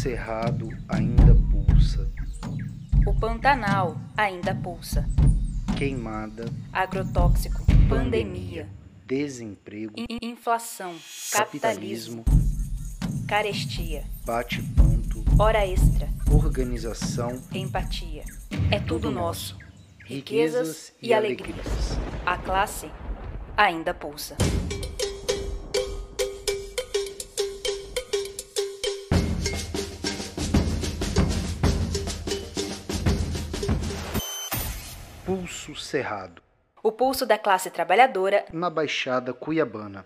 [0.00, 2.10] Cerrado ainda pulsa.
[3.06, 5.06] O Pantanal ainda pulsa.
[5.76, 6.46] Queimada.
[6.72, 7.62] Agrotóxico.
[7.86, 8.66] Pandemia.
[9.06, 9.92] Desemprego.
[9.98, 10.94] in- inflação.
[11.30, 12.24] Capitalismo.
[12.24, 13.26] Capitalismo.
[13.28, 14.04] Carestia.
[14.24, 15.22] Bate-ponto.
[15.38, 16.08] Hora extra.
[16.32, 17.38] Organização.
[17.52, 18.24] Empatia.
[18.70, 19.58] É tudo nosso.
[20.06, 21.98] Riquezas e alegrias.
[22.24, 22.90] A classe
[23.54, 24.34] ainda pulsa.
[35.70, 36.42] Pulso Cerrado.
[36.82, 40.04] O pulso da classe trabalhadora Na Baixada Cuiabana.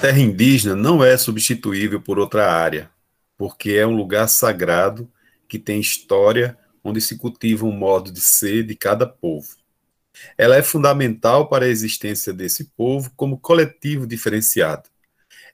[0.00, 2.88] Terra indígena não é substituível por outra área,
[3.36, 5.10] porque é um lugar sagrado
[5.48, 9.56] que tem história onde se cultiva um modo de ser de cada povo.
[10.36, 14.88] Ela é fundamental para a existência desse povo como coletivo diferenciado.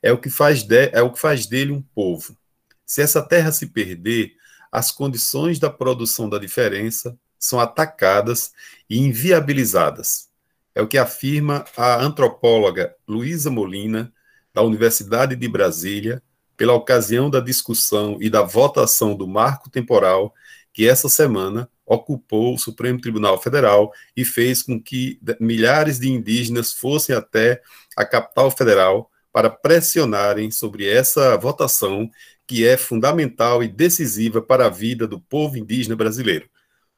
[0.03, 2.37] É o que faz, de- é o que faz dele um povo.
[2.85, 4.35] Se essa terra se perder,
[4.71, 8.53] as condições da produção da diferença são atacadas
[8.91, 10.29] e inviabilizadas.
[10.75, 14.13] É o que afirma a antropóloga Luísa Molina,
[14.55, 16.23] da Universidade de Brasília,
[16.57, 20.33] pela ocasião da discussão e da votação do marco temporal
[20.73, 26.73] que essa semana ocupou o Supremo Tribunal Federal e fez com que milhares de indígenas
[26.73, 27.61] fossem até
[27.97, 32.09] a capital federal para pressionarem sobre essa votação
[32.47, 36.49] que é fundamental e decisiva para a vida do povo indígena brasileiro.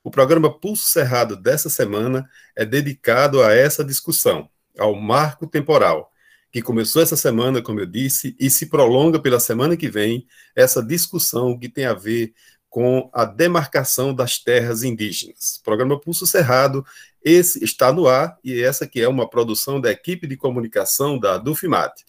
[0.03, 6.13] O programa Pulso Cerrado dessa semana é dedicado a essa discussão, ao marco temporal,
[6.57, 10.83] que começou essa semana, como eu disse, e se prolonga pela semana que vem, essa
[10.83, 12.33] discussão que tem a ver
[12.71, 15.61] com a demarcação das terras indígenas.
[15.63, 16.83] Programa Pulso Cerrado,
[17.23, 21.37] esse está no ar e essa que é uma produção da equipe de comunicação da
[21.37, 22.07] Dufimate.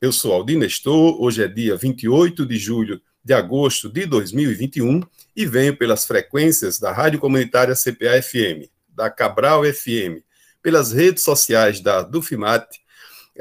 [0.00, 5.02] Eu sou Aldir Nestor, hoje é dia 28 de julho de agosto de 2021
[5.34, 10.22] e venho pelas frequências da Rádio Comunitária CPA-FM, da Cabral FM,
[10.62, 12.87] pelas redes sociais da Dufimate, é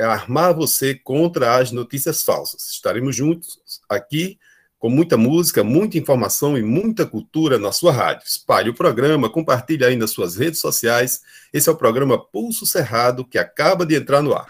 [0.06, 2.70] armar você contra as notícias falsas.
[2.70, 3.60] Estaremos juntos
[3.90, 4.38] aqui
[4.80, 8.28] com muita música, muita informação e muita cultura na sua rádio.
[8.28, 11.22] Espalhe o programa, compartilhe aí nas suas redes sociais.
[11.52, 14.48] Esse é o programa Pulso Cerrado que acaba de entrar no ar.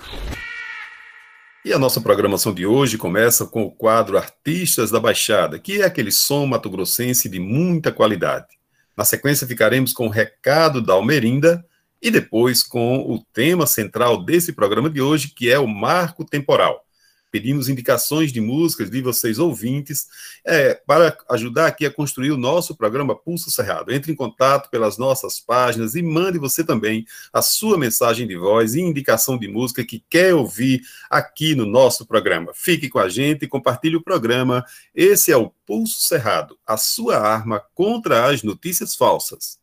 [1.64, 5.86] E a nossa programação de hoje começa com o quadro Artistas da Baixada, que é
[5.86, 8.48] aquele som mato-grossense de muita qualidade.
[8.96, 11.66] Na sequência, ficaremos com o recado da Almerinda
[12.02, 16.88] e depois com o tema central desse programa de hoje, que é o marco temporal.
[17.30, 20.08] Pedimos indicações de músicas de vocês ouvintes
[20.46, 23.92] é, para ajudar aqui a construir o nosso programa Pulso Cerrado.
[23.92, 28.76] Entre em contato pelas nossas páginas e mande você também a sua mensagem de voz
[28.76, 32.54] e indicação de música que quer ouvir aqui no nosso programa.
[32.56, 34.64] Fique com a gente e compartilhe o programa.
[34.96, 39.60] Esse é o Pulso Cerrado, a sua arma contra as notícias falsas.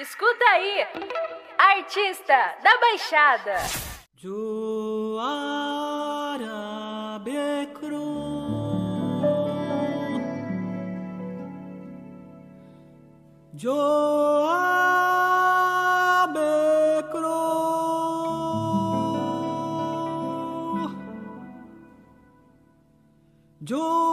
[0.00, 0.86] Escuta aí!
[1.58, 3.56] Artista da Baixada!
[4.16, 5.28] Joara
[7.22, 8.00] Becro
[13.54, 14.56] Joa
[16.32, 17.50] Becro
[23.62, 24.09] Joa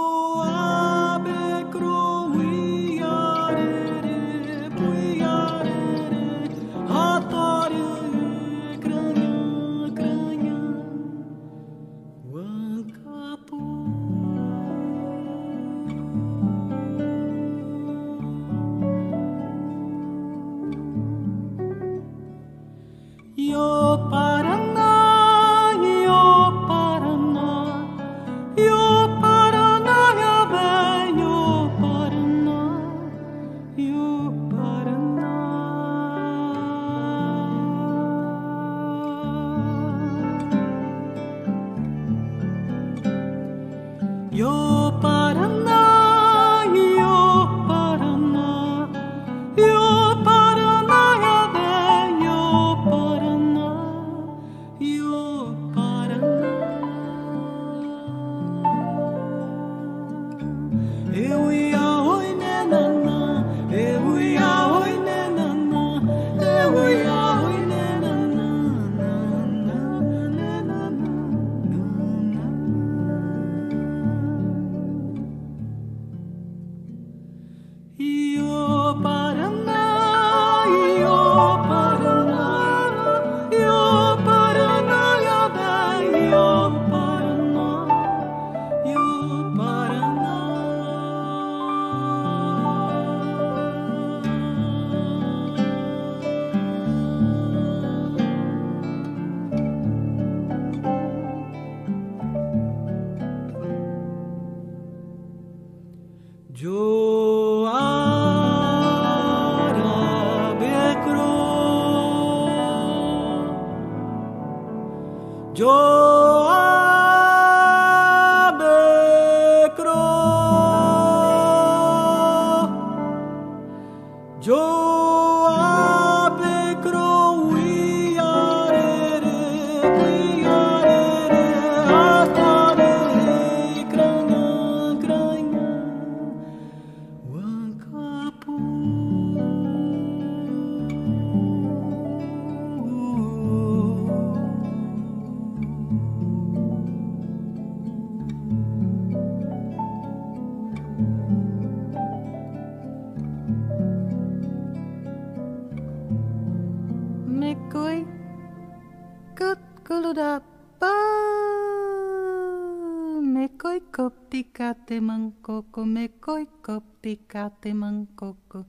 [167.07, 168.65] kopti kate mangkoko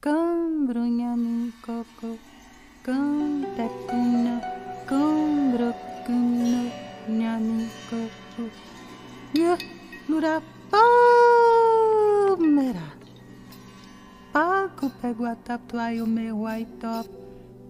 [0.00, 2.16] Kambrunha min koko
[2.82, 4.40] Kam tekuna
[4.88, 6.62] Kam brokuna
[7.08, 8.48] Nyamin koko
[9.36, 9.56] Ya
[10.08, 10.84] lura pa
[12.40, 12.88] mera.
[14.32, 17.06] Pago pego a tatuai o meu white top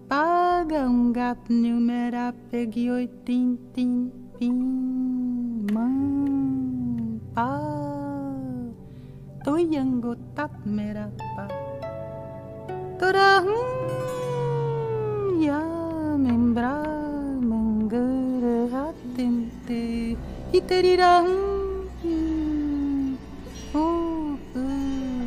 [0.07, 4.55] Paga um gato numera pegue oitim tim pim
[5.73, 7.88] mãe pa
[9.43, 11.45] toyango tat mera pa
[15.39, 15.63] ya
[16.19, 16.83] membra
[17.39, 18.43] mangar
[18.73, 20.19] hatimte
[20.51, 21.87] iterirahum
[23.71, 23.87] o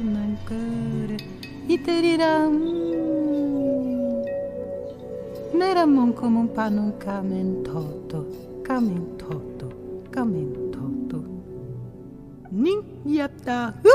[0.04, 1.10] nankar
[1.64, 2.60] iterirahum
[5.56, 8.28] neramon como un panun camen toto
[8.60, 9.72] camen toto
[10.12, 10.61] camen
[12.52, 13.94] ning yapta hu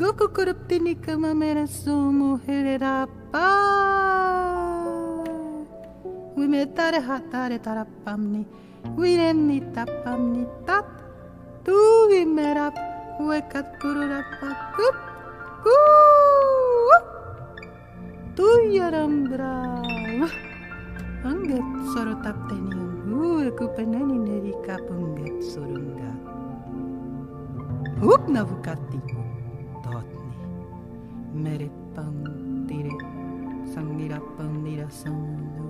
[0.00, 3.48] goku korup tini kama merasu mo herera pa
[6.36, 8.40] wime tare hatare tarapam we
[8.96, 10.88] wiren ni tat
[11.64, 11.76] tu
[12.08, 12.76] wime rap
[13.28, 14.96] wekat kuru rapa kup
[15.64, 15.76] ku
[18.36, 19.56] tu yaram bra
[21.28, 25.96] angget soro tap teni Uh, aku pernah ni kapung get surung.
[27.96, 28.98] Hup, खूब नवकाती
[29.84, 30.34] धोतनी
[31.44, 32.94] मेरे पंतिरे
[33.72, 35.68] संगिरा पंदिरा संदो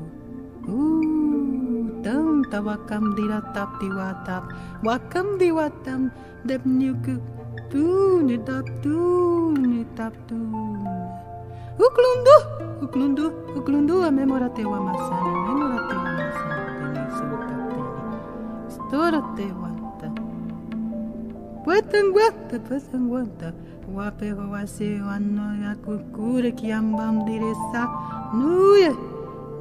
[2.02, 4.42] Tang tawakam diratap diwatap
[4.82, 6.10] wakam diwatam
[6.46, 7.18] dep nyuku.
[7.70, 7.82] Tu
[8.26, 10.38] nitap tu nitap tu
[11.78, 12.36] uklundu
[12.82, 14.10] uklundu uklundu a
[14.50, 18.18] te wa masana memora te wa masana tene sebutap tene.
[18.74, 19.46] Stora te
[21.66, 23.52] guanta, puetan guanta.
[23.94, 27.88] Wape wase wano ya kukure kiambam diresa.
[28.34, 28.90] Nuye,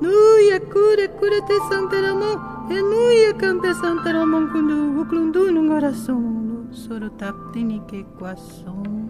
[0.02, 2.38] nuye kure kure te santaramon.
[2.70, 6.68] E nuye cante santaramon kundu uklundu nung oração.
[6.72, 9.10] Soro taptini que quason.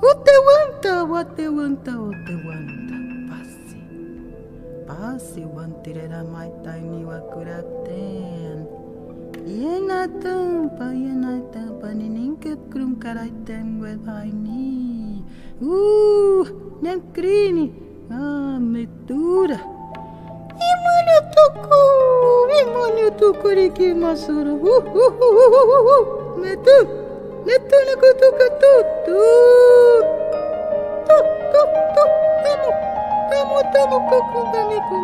[0.00, 2.96] Ute wanta, wate wanta, ute wanta.
[3.28, 3.80] Passe.
[4.86, 8.44] Passe wantirera mai taini wakurapten.
[8.44, 8.53] Yena
[9.46, 13.56] ಏನಾತಂಪ ಏನಾಯ್ತಪ್ಪ ನೀನು ಹಿಂಗೆ ಕ್ರೂಮ್ ಕರಾಯ್ತೆ
[14.06, 14.64] ಬಾಯ್ನಿ
[15.66, 15.78] ಊ
[16.84, 17.66] ನೆನ್ ಕ್ರೀನಿ
[18.18, 18.22] ಆ
[18.72, 19.50] ಮಿತ್ತೂರ
[20.68, 21.80] ಇಮ್ಮನು ತುಕ್ಕು
[22.60, 25.96] ಇಮ್ಮನು ತುಕ್ಕುರಿಗೆ ಮಸೂರು ಹೂ ಹೂ ಹೂ ಹೂ ಹೂ ಹೂ
[26.42, 26.76] ಮೆತ್ತು
[27.46, 28.72] ಮೆತ್ತುನ ಕೂತು ಕತ್ತು
[29.06, 29.18] ತೂ
[33.26, 35.02] Tamo, tamo, tamo, tamo, tamo, tamo, tamo,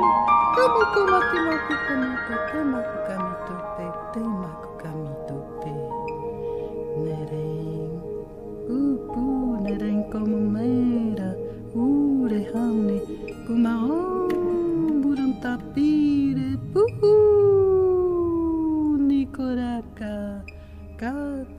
[0.90, 2.79] tamo, tamo, tamo, tamo,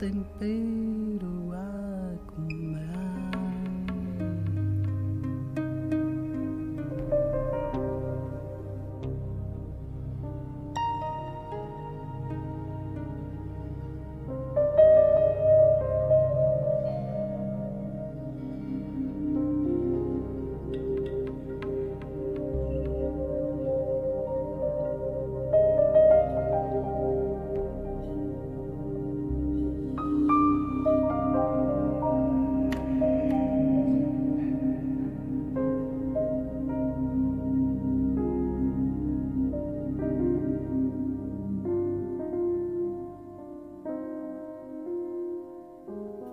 [0.02, 1.11] tempero.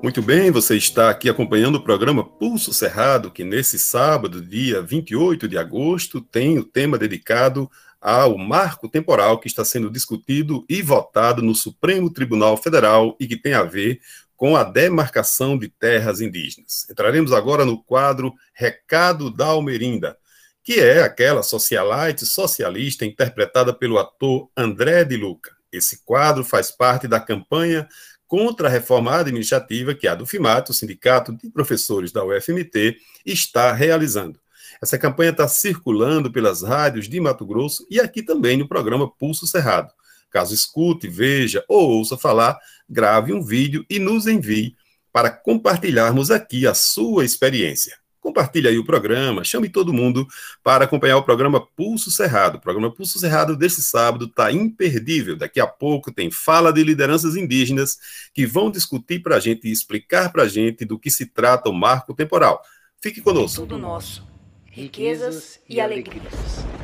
[0.10, 5.48] Muito bem, você está aqui acompanhando o programa Pulso Cerrado, que nesse sábado, dia 28
[5.48, 7.70] de agosto, tem o tema dedicado
[8.01, 13.38] ao marco temporal que está sendo discutido e votado no Supremo Tribunal Federal e que
[13.38, 14.01] tem a ver
[14.36, 16.88] com a demarcação de terras indígenas.
[16.89, 20.18] Entraremos agora no quadro Recado da Almerinda,
[20.63, 25.51] que é aquela socialite socialista interpretada pelo ator André de Luca.
[25.72, 27.88] Esse quadro faz parte da campanha
[28.29, 32.95] contra a reforma administrativa que a do FIMAT, o Sindicato de Professores da UFMT,
[33.25, 34.39] está realizando.
[34.79, 39.48] Essa campanha está circulando pelas rádios de Mato Grosso e aqui também no programa Pulso
[39.48, 39.91] Cerrado.
[40.29, 42.55] Caso escute, veja ou ouça falar,
[42.88, 44.75] grave um vídeo e nos envie
[45.12, 47.98] para compartilharmos aqui a sua experiência.
[48.19, 50.27] Compartilhe aí o programa, chame todo mundo
[50.63, 52.55] para acompanhar o programa Pulso Cerrado.
[52.55, 55.38] O programa Pulso Cerrado desse sábado está imperdível.
[55.38, 57.97] Daqui a pouco tem fala de lideranças indígenas
[58.33, 61.69] que vão discutir para a gente e explicar para a gente do que se trata
[61.69, 62.61] o marco temporal.
[63.01, 63.61] Fique conosco.
[63.61, 64.27] Tudo nosso.
[64.65, 66.33] Riquezas e alegrias.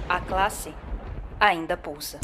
[0.08, 0.74] A classe
[1.40, 2.20] ainda pulsa.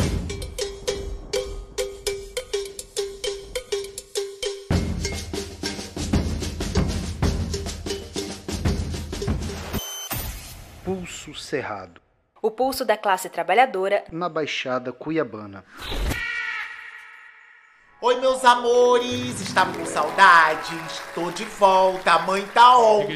[10.92, 12.02] Pulso Cerrado,
[12.42, 15.64] O pulso da classe trabalhadora na Baixada Cuiabana.
[18.02, 21.02] Oi, meus amores, estavam com saudades?
[21.16, 23.08] Tô de volta, a mãe tá on.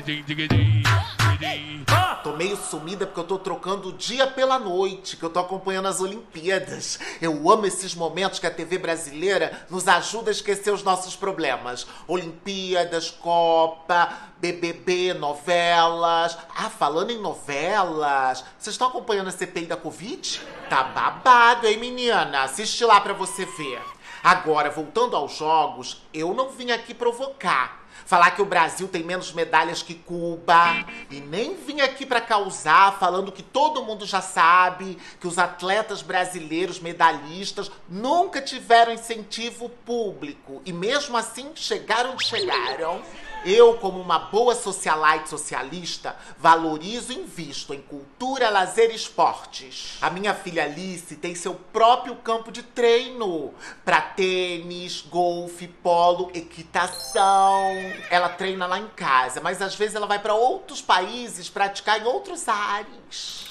[2.36, 6.01] Meio sumida porque eu tô trocando o dia pela noite, que eu tô acompanhando as
[6.01, 7.00] Olimpíadas.
[7.22, 11.88] Eu amo esses momentos que a TV brasileira nos ajuda a esquecer os nossos problemas.
[12.08, 16.38] Olimpíadas, Copa, BBB, novelas.
[16.54, 20.42] Ah, falando em novelas, vocês estão acompanhando a CPI da Covid?
[20.70, 22.44] Tá babado, hein, menina?
[22.44, 23.82] Assiste lá pra você ver.
[24.22, 27.85] Agora, voltando aos jogos, eu não vim aqui provocar.
[28.05, 30.85] Falar que o Brasil tem menos medalhas que Cuba.
[31.09, 36.03] E nem vim aqui para causar, falando que todo mundo já sabe que os atletas
[36.03, 40.62] brasileiros medalhistas nunca tiveram incentivo público.
[40.65, 43.01] E mesmo assim chegaram chegaram.
[43.45, 49.99] Eu, como uma boa socialite socialista, valorizo e invisto em cultura, lazer e esportes.
[50.01, 53.53] A minha filha Alice tem seu próprio campo de treino
[53.85, 57.69] para tênis, golfe, polo, equitação.
[58.09, 62.05] Ela treina lá em casa, mas às vezes ela vai para outros países praticar em
[62.05, 62.39] outros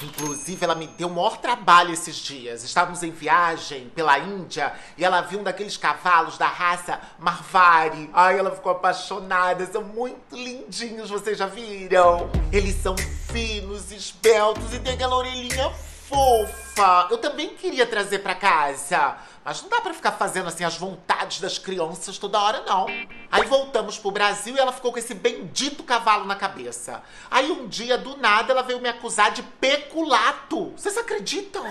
[0.02, 2.64] Inclusive, ela me deu o maior trabalho esses dias.
[2.64, 8.10] Estávamos em viagem pela Índia e ela viu um daqueles cavalos da raça Marvari.
[8.12, 9.64] Ai, ela ficou apaixonada.
[9.66, 12.30] São muito lindinhos, vocês já viram?
[12.52, 12.96] Eles são
[13.32, 15.72] finos, esbeltos e tem aquela orelhinha
[16.14, 17.08] fofa.
[17.10, 19.16] Eu também queria trazer para casa.
[19.44, 22.86] Mas não dá pra ficar fazendo assim as vontades das crianças toda hora, não.
[23.30, 27.02] Aí voltamos pro Brasil e ela ficou com esse bendito cavalo na cabeça.
[27.30, 30.70] Aí um dia, do nada, ela veio me acusar de peculato.
[30.70, 31.62] Vocês acreditam?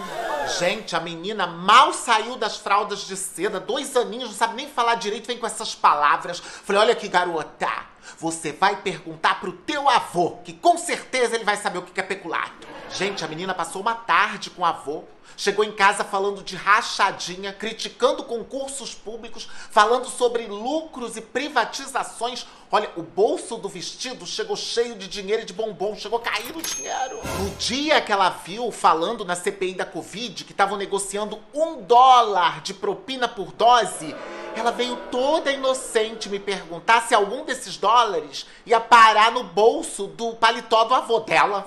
[0.59, 4.95] Gente, a menina mal saiu das fraldas de seda, dois aninhos, não sabe nem falar
[4.95, 6.39] direito, vem com essas palavras.
[6.39, 7.71] Falei, olha que garota,
[8.17, 12.03] você vai perguntar pro teu avô, que com certeza ele vai saber o que é
[12.03, 12.67] peculato.
[12.89, 15.03] Gente, a menina passou uma tarde com o avô,
[15.35, 22.45] chegou em casa falando de rachadinha, criticando concursos públicos, falando sobre lucros e privatizações.
[22.71, 26.55] Olha, o bolso do vestido chegou cheio de dinheiro e de bombom, chegou a cair
[26.55, 27.19] o dinheiro.
[27.39, 32.61] No dia que ela viu falando na CPI da Covid que estavam negociando um dólar
[32.61, 34.15] de propina por dose,
[34.55, 40.33] ela veio toda inocente me perguntar se algum desses dólares ia parar no bolso do
[40.33, 41.65] paletó do avô dela.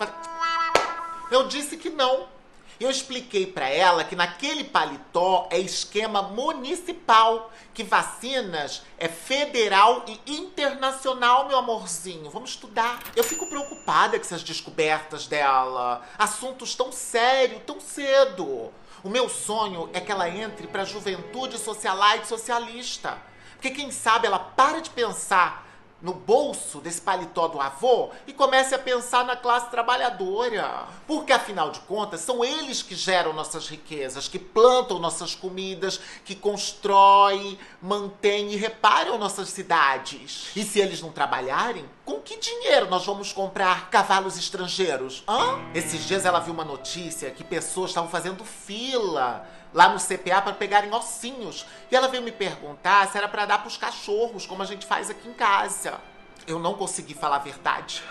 [1.31, 2.36] Eu disse que não.
[2.79, 10.21] Eu expliquei para ela que naquele paletó é esquema municipal, que vacinas é federal e
[10.31, 12.31] internacional, meu amorzinho.
[12.31, 13.03] Vamos estudar.
[13.17, 16.07] Eu fico preocupada com essas descobertas dela.
[16.19, 18.71] Assuntos tão sérios, tão cedo.
[19.03, 23.17] O meu sonho é que ela entre para a juventude socialite socialista.
[23.53, 25.66] Porque quem sabe ela para de pensar
[26.07, 30.87] no bolso desse paletó do avô e comece a pensar na classe trabalhadora.
[31.05, 36.37] Porque afinal de contas, são eles que geram nossas riquezas, que plantam nossas comidas, que
[36.37, 40.53] constroem, mantêm e reparam nossas cidades.
[40.55, 45.25] E se eles não trabalharem, com que dinheiro nós vamos comprar cavalos estrangeiros?
[45.27, 45.59] Hã?
[45.75, 49.45] Esses dias ela viu uma notícia que pessoas estavam fazendo fila
[49.77, 51.67] lá no CPA para pegarem ossinhos.
[51.91, 54.87] E ela veio me perguntar se era para dar para os cachorros, como a gente
[54.87, 56.01] faz aqui em casa.
[56.47, 58.03] Eu não consegui falar a verdade.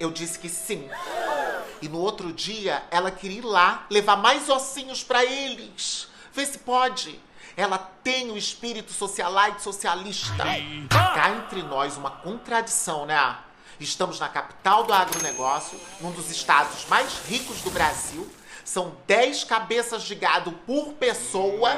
[0.00, 0.88] Eu disse que sim.
[1.82, 6.08] E no outro dia, ela queria ir lá levar mais ossinhos para eles.
[6.32, 7.20] Vê se pode.
[7.54, 10.44] Ela tem o espírito socialite socialista.
[10.88, 13.36] Cá entre nós, uma contradição, né?
[13.78, 18.26] Estamos na capital do agronegócio, num dos estados mais ricos do Brasil.
[18.68, 21.70] São 10 cabeças de gado por pessoa.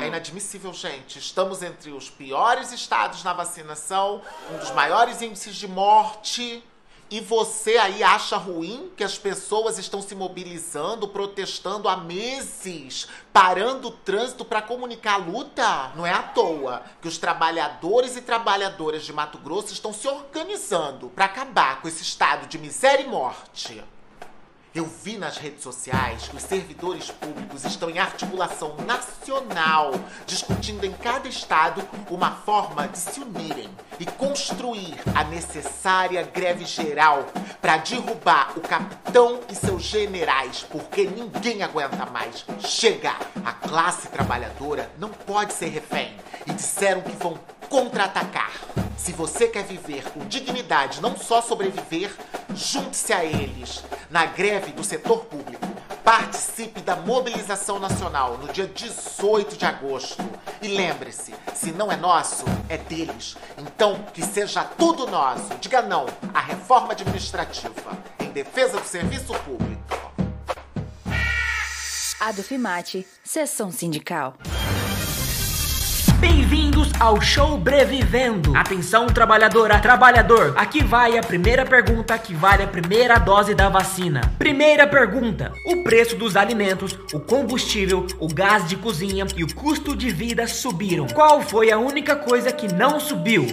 [0.00, 1.18] É inadmissível, gente.
[1.18, 6.64] Estamos entre os piores estados na vacinação, um dos maiores índices de morte.
[7.10, 13.88] E você aí acha ruim que as pessoas estão se mobilizando, protestando há meses, parando
[13.88, 15.92] o trânsito para comunicar a luta?
[15.94, 21.10] Não é à toa que os trabalhadores e trabalhadoras de Mato Grosso estão se organizando
[21.10, 23.84] para acabar com esse estado de miséria e morte.
[24.74, 29.92] Eu vi nas redes sociais que os servidores públicos estão em articulação nacional,
[30.26, 33.68] discutindo em cada estado uma forma de se unirem
[34.00, 37.26] e construir a necessária greve geral
[37.60, 42.46] para derrubar o capitão e seus generais, porque ninguém aguenta mais.
[42.60, 43.14] Chega!
[43.44, 48.52] A classe trabalhadora não pode ser refém e disseram que vão contra-atacar.
[48.96, 52.10] Se você quer viver com dignidade, não só sobreviver,
[52.54, 55.66] junte-se a eles na greve do setor público.
[56.04, 60.22] Participe da mobilização nacional no dia 18 de agosto.
[60.60, 63.36] E lembre-se, se não é nosso, é deles.
[63.56, 65.54] Então, que seja tudo nosso.
[65.60, 69.72] Diga não à reforma administrativa em defesa do serviço público.
[72.20, 74.34] Adufimate, sessão sindical.
[76.22, 78.56] Bem-vindos ao Show Brevivendo.
[78.56, 80.54] Atenção, trabalhadora, trabalhador.
[80.56, 84.20] Aqui vai a primeira pergunta que vale a primeira dose da vacina.
[84.38, 89.96] Primeira pergunta: o preço dos alimentos, o combustível, o gás de cozinha e o custo
[89.96, 91.08] de vida subiram.
[91.08, 93.44] Qual foi a única coisa que não subiu?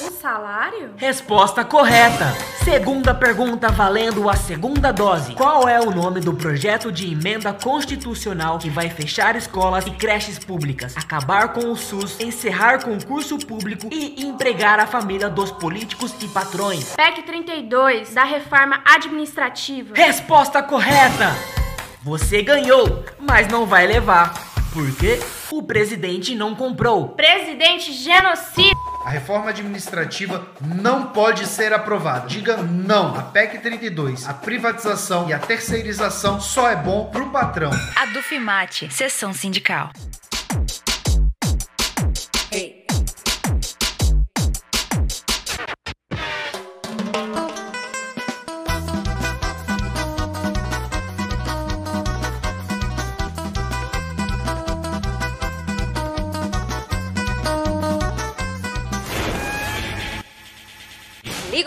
[0.00, 0.92] O salário?
[0.96, 2.32] Resposta correta.
[2.64, 5.34] Segunda pergunta valendo a segunda dose.
[5.34, 10.38] Qual é o nome do projeto de emenda constitucional que vai fechar escolas e creches
[10.38, 16.28] públicas, acabar com o SUS, encerrar concurso público e empregar a família dos políticos e
[16.28, 16.94] patrões?
[16.94, 19.94] PEC 32 da reforma administrativa.
[19.96, 21.34] Resposta correta.
[22.02, 24.57] Você ganhou, mas não vai levar.
[24.72, 25.18] Por quê?
[25.50, 27.08] O presidente não comprou.
[27.10, 28.76] Presidente genocida.
[29.04, 32.26] A reforma administrativa não pode ser aprovada.
[32.28, 33.16] Diga não.
[33.16, 37.70] A PEC 32, a privatização e a terceirização só é bom pro patrão.
[37.96, 39.90] Adufimate, sessão sindical.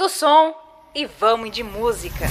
[0.02, 0.56] Liga o som
[0.96, 2.26] e vamos de música.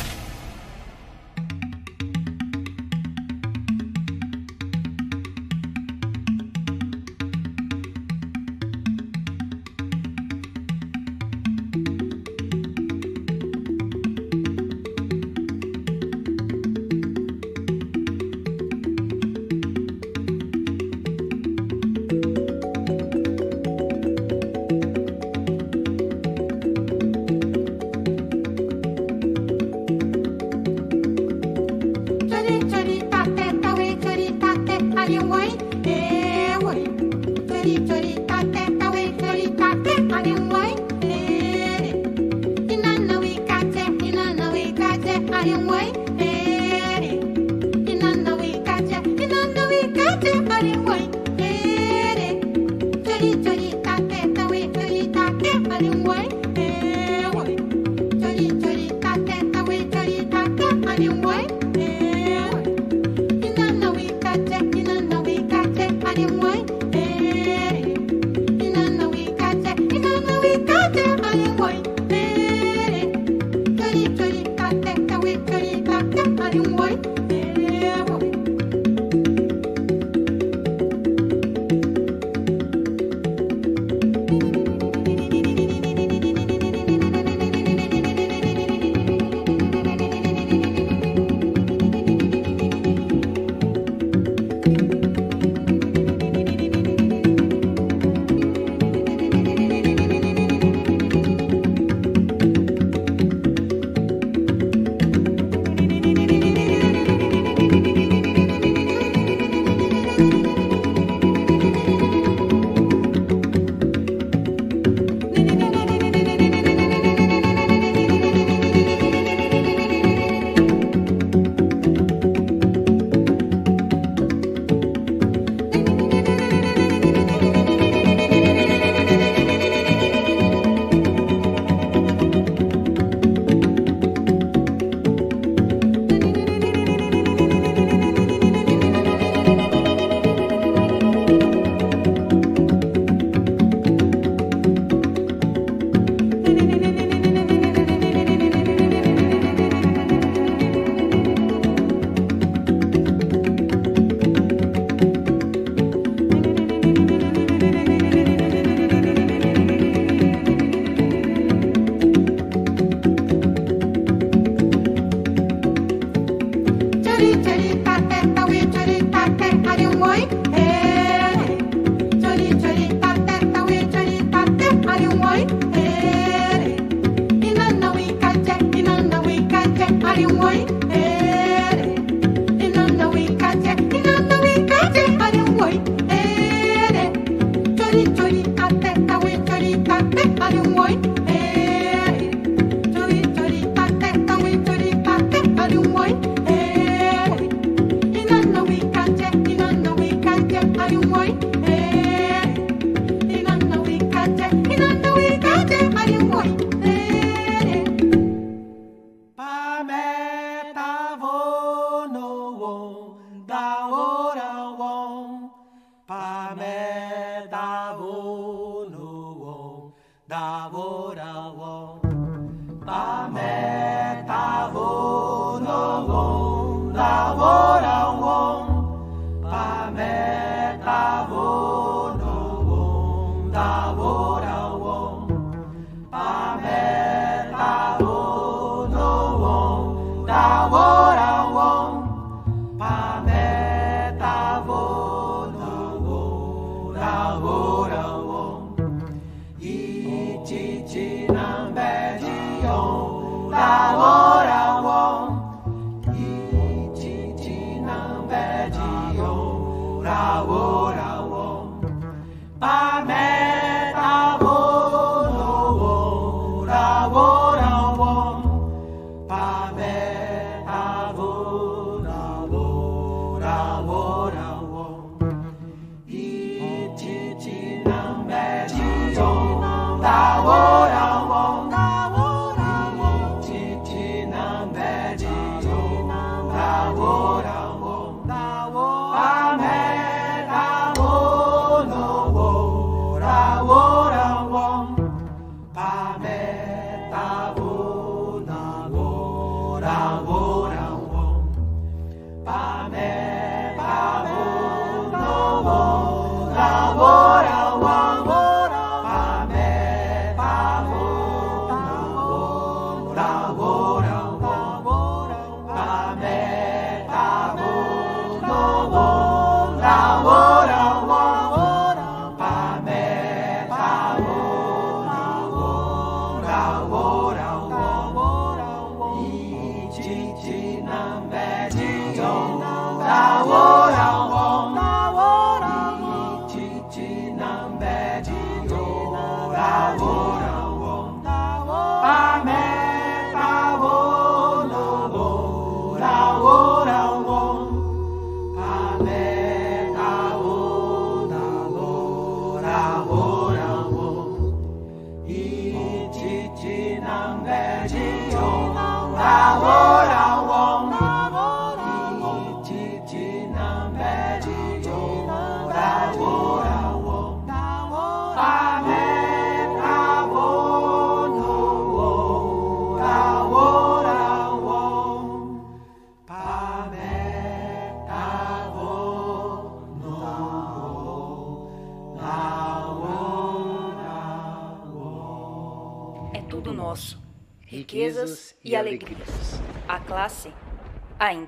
[230.91, 231.60] Riquezas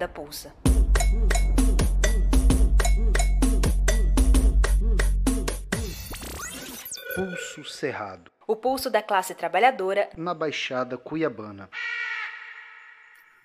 [0.08, 0.54] pulsa.
[7.14, 8.30] Pulso Cerrado.
[8.46, 11.68] O pulso da classe trabalhadora na Baixada Cuiabana.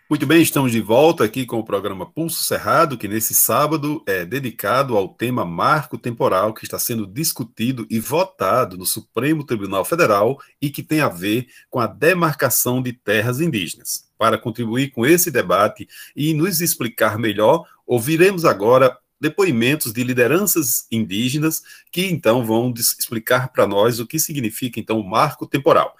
[0.10, 4.24] Muito bem, estamos de volta aqui com o programa Pulso Cerrado, que nesse sábado é
[4.24, 10.39] dedicado ao tema marco temporal que está sendo discutido e votado no Supremo Tribunal Federal
[10.62, 14.06] e que tem a ver com a demarcação de terras indígenas.
[14.17, 21.62] Para contribuir com esse debate e nos explicar melhor, ouviremos agora depoimentos de lideranças indígenas
[21.91, 25.93] que então vão explicar para nós o que significa então o marco temporal.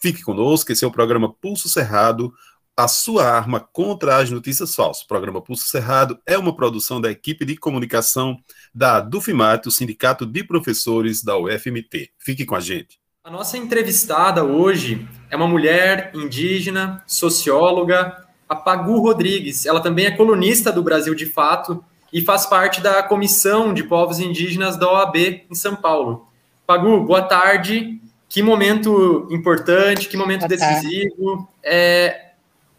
[0.00, 2.34] Fique conosco, esse é o programa Pulso Cerrado
[2.82, 5.04] a sua arma contra as notícias falsas.
[5.04, 8.36] O programa Pulso Cerrado é uma produção da equipe de comunicação
[8.74, 12.10] da Dufimate, o Sindicato de Professores da UFMT.
[12.18, 12.98] Fique com a gente.
[13.22, 19.64] A nossa entrevistada hoje é uma mulher indígena, socióloga, a Pagu Rodrigues.
[19.64, 24.18] Ela também é colunista do Brasil de Fato e faz parte da Comissão de Povos
[24.18, 25.16] Indígenas da OAB
[25.48, 26.26] em São Paulo.
[26.66, 28.00] Pagu, boa tarde.
[28.28, 31.48] Que momento importante, que momento boa decisivo.
[31.62, 32.31] É,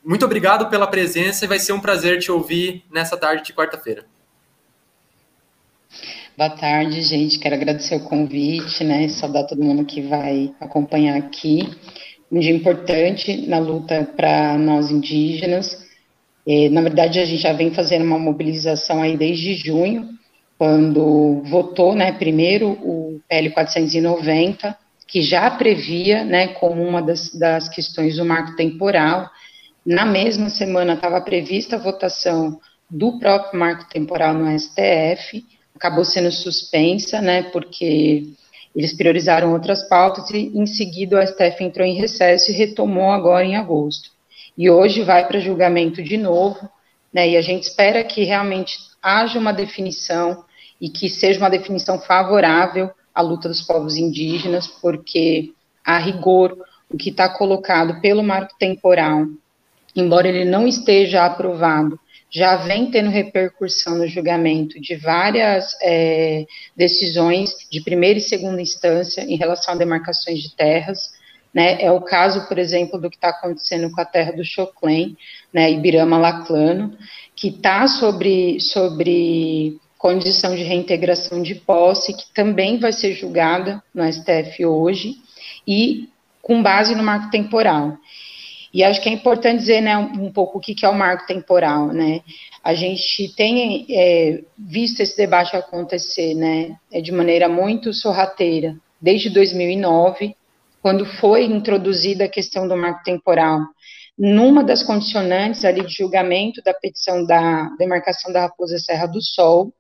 [0.04, 4.06] muito obrigado pela presença e vai ser um prazer te ouvir nessa tarde de quarta-feira.
[6.36, 7.38] Boa tarde, gente.
[7.38, 9.08] Quero agradecer o convite, né?
[9.08, 11.70] Saudar todo mundo que vai acompanhar aqui.
[12.32, 15.88] Um dia importante na luta para nós indígenas.
[16.48, 20.10] É, na verdade, a gente já vem fazendo uma mobilização aí desde junho,
[20.58, 24.76] quando votou, né, primeiro o PL 490,
[25.08, 29.30] que já previa, né, como uma das, das questões do marco temporal.
[29.86, 36.32] Na mesma semana estava prevista a votação do próprio marco temporal no STF, acabou sendo
[36.32, 38.30] suspensa, né, porque
[38.74, 43.46] eles priorizaram outras pautas e, em seguida, o STF entrou em recesso e retomou agora
[43.46, 44.10] em agosto.
[44.58, 46.70] E hoje vai para julgamento de novo,
[47.12, 50.46] né, e a gente espera que realmente haja uma definição
[50.80, 55.52] e que seja uma definição favorável à luta dos povos indígenas, porque,
[55.84, 56.58] a rigor,
[56.90, 59.28] o que está colocado pelo marco temporal,
[59.96, 62.00] embora ele não esteja aprovado,
[62.34, 69.22] já vem tendo repercussão no julgamento de várias é, decisões de primeira e segunda instância
[69.22, 71.12] em relação a demarcações de terras.
[71.54, 75.16] Né, é o caso, por exemplo, do que está acontecendo com a terra do Choclen,
[75.54, 76.98] né, Ibirama Laclano,
[77.36, 84.04] que está sobre, sobre condição de reintegração de posse, que também vai ser julgada no
[84.12, 85.18] STF hoje,
[85.68, 86.10] e
[86.42, 87.98] com base no marco temporal.
[88.74, 91.88] E acho que é importante dizer, né, um, pouco o que, é o marco temporal,
[91.88, 92.22] né?
[92.64, 99.30] A gente tem é, visto esse debate acontecer, né, é de maneira muito sorrateira, desde
[99.30, 100.36] 2009,
[100.82, 103.60] quando foi introduzida a questão do marco temporal,
[104.18, 109.72] numa das condicionantes ali de julgamento da petição da demarcação da Raposa Serra do Sol,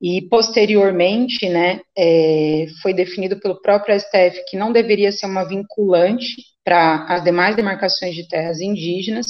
[0.00, 6.36] e posteriormente, né, é, foi definido pelo próprio STF que não deveria ser uma vinculante
[6.64, 9.26] para as demais demarcações de terras indígenas,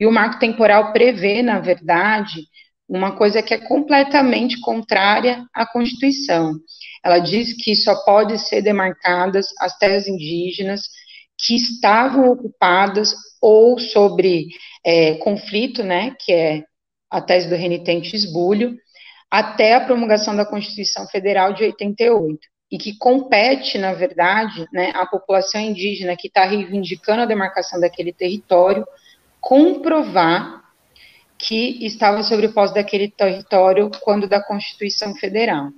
[0.00, 2.40] e o marco temporal prevê, na verdade,
[2.88, 6.54] uma coisa que é completamente contrária à Constituição.
[7.04, 10.82] Ela diz que só pode ser demarcadas as terras indígenas
[11.38, 14.46] que estavam ocupadas ou sobre
[14.84, 16.62] é, conflito, né, que é
[17.10, 18.76] a tese do renitente esbulho,
[19.30, 22.38] até a promulgação da Constituição Federal de 88,
[22.70, 28.86] e que compete, na verdade, né, população indígena que está reivindicando a demarcação daquele território,
[29.40, 30.62] comprovar
[31.38, 35.70] que estava sobre posse daquele território quando da Constituição Federal.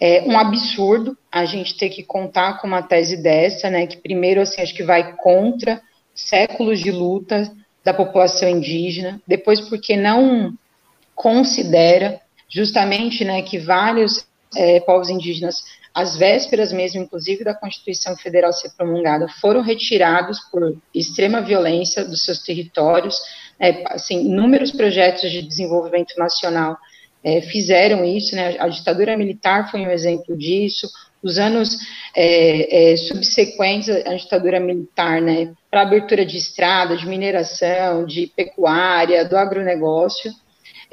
[0.00, 4.40] É um absurdo a gente ter que contar com uma tese dessa, né, que primeiro,
[4.40, 5.80] assim, acho que vai contra
[6.14, 7.50] séculos de luta
[7.84, 10.52] da população indígena, depois porque não
[11.14, 12.20] considera
[12.54, 14.24] justamente né, que vários
[14.56, 15.56] é, povos indígenas,
[15.92, 22.24] às vésperas mesmo, inclusive, da Constituição Federal ser promulgada, foram retirados por extrema violência dos
[22.24, 23.16] seus territórios.
[23.58, 26.76] É, assim, inúmeros projetos de desenvolvimento nacional
[27.24, 30.88] é, fizeram isso, né, a ditadura militar foi um exemplo disso,
[31.22, 31.78] os anos
[32.14, 39.24] é, é, subsequentes à ditadura militar, né, para abertura de estrada, de mineração, de pecuária,
[39.24, 40.30] do agronegócio,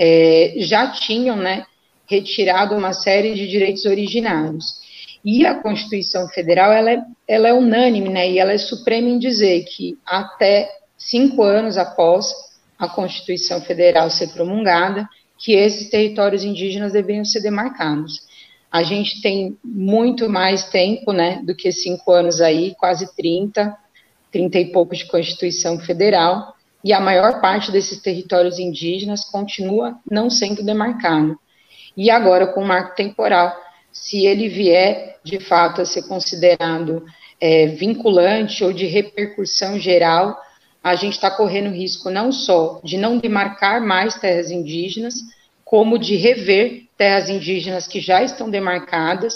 [0.04, 1.64] é, já tinham né,
[2.10, 4.82] retirado uma série de direitos originários.
[5.24, 9.20] E a Constituição Federal ela é, ela é unânime, né, e ela é suprema em
[9.20, 12.34] dizer que até cinco anos após
[12.80, 18.22] a Constituição Federal ser promulgada, que esses territórios indígenas deveriam ser demarcados.
[18.72, 23.78] A gente tem muito mais tempo, né, do que cinco anos aí, quase 30,
[24.32, 30.30] 30 e pouco de Constituição Federal, e a maior parte desses territórios indígenas continua não
[30.30, 31.38] sendo demarcado.
[31.96, 33.56] E agora, com o marco temporal,
[33.92, 37.06] se ele vier de fato a ser considerado
[37.40, 40.40] é, vinculante ou de repercussão geral,
[40.84, 45.16] a gente está correndo risco não só de não demarcar mais terras indígenas,
[45.64, 49.34] como de rever terras indígenas que já estão demarcadas,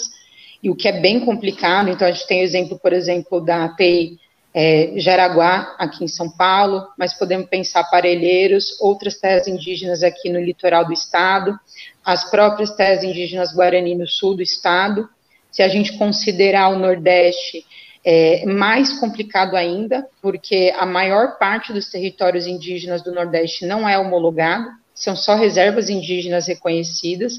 [0.62, 1.90] e o que é bem complicado.
[1.90, 4.18] Então, a gente tem o exemplo, por exemplo, da API
[4.58, 10.40] é, Jaraguá, aqui em São Paulo, mas podemos pensar Parelheiros, outras terras indígenas aqui no
[10.40, 11.60] litoral do estado,
[12.02, 15.06] as próprias terras indígenas Guarani no sul do estado.
[15.50, 17.66] Se a gente considerar o Nordeste,
[18.02, 23.98] é mais complicado ainda, porque a maior parte dos territórios indígenas do Nordeste não é
[23.98, 27.34] homologado, são só reservas indígenas reconhecidas.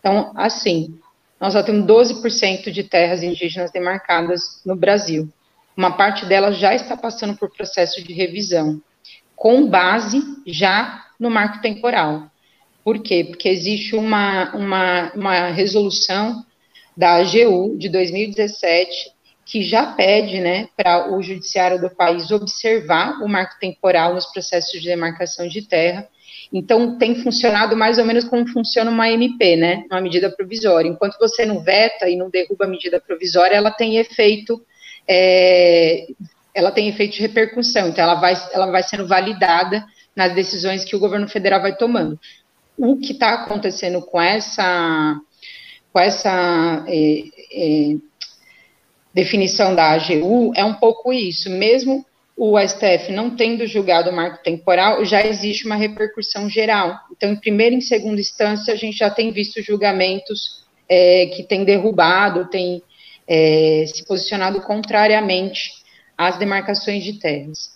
[0.00, 0.98] Então, assim,
[1.38, 5.28] nós só temos 12% de terras indígenas demarcadas no Brasil
[5.76, 8.80] uma parte delas já está passando por processo de revisão,
[9.34, 12.30] com base já no marco temporal.
[12.84, 13.24] Por quê?
[13.24, 16.44] Porque existe uma, uma, uma resolução
[16.96, 23.28] da AGU de 2017 que já pede né, para o judiciário do país observar o
[23.28, 26.08] marco temporal nos processos de demarcação de terra.
[26.52, 30.88] Então, tem funcionado mais ou menos como funciona uma MP, né, uma medida provisória.
[30.88, 34.64] Enquanto você não veta e não derruba a medida provisória, ela tem efeito,
[35.08, 36.06] é,
[36.54, 40.94] ela tem efeito de repercussão, então ela vai, ela vai sendo validada nas decisões que
[40.94, 42.18] o governo federal vai tomando.
[42.76, 45.18] O que está acontecendo com essa,
[45.92, 47.96] com essa é, é,
[49.12, 51.50] definição da AGU é um pouco isso.
[51.50, 52.04] Mesmo
[52.36, 56.98] o STF não tendo julgado o marco temporal, já existe uma repercussão geral.
[57.16, 61.44] Então, em primeira e em segunda instância, a gente já tem visto julgamentos é, que
[61.44, 62.82] têm derrubado, têm
[63.26, 65.70] é, se posicionado contrariamente
[66.16, 67.74] às demarcações de terras.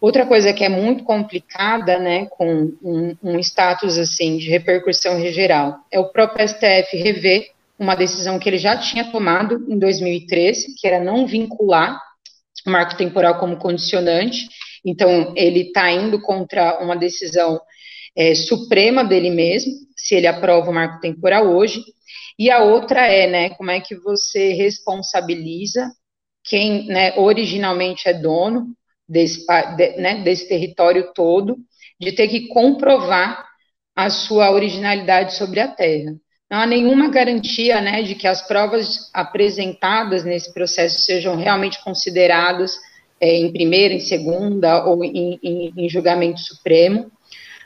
[0.00, 5.76] Outra coisa que é muito complicada, né, com um, um status assim de repercussão geral,
[5.92, 10.86] é o próprio STF rever uma decisão que ele já tinha tomado em 2013, que
[10.86, 12.00] era não vincular
[12.66, 14.48] o marco temporal como condicionante.
[14.84, 17.60] Então, ele está indo contra uma decisão
[18.16, 21.82] é, suprema dele mesmo, se ele aprova o marco temporal hoje.
[22.38, 25.90] E a outra é, né, como é que você responsabiliza
[26.44, 28.74] quem né, originalmente é dono
[29.08, 31.56] desse, de, né, desse território todo,
[32.00, 33.46] de ter que comprovar
[33.94, 36.14] a sua originalidade sobre a terra.
[36.50, 42.76] Não há nenhuma garantia né, de que as provas apresentadas nesse processo sejam realmente consideradas
[43.20, 47.10] é, em primeira, em segunda ou em, em, em julgamento supremo.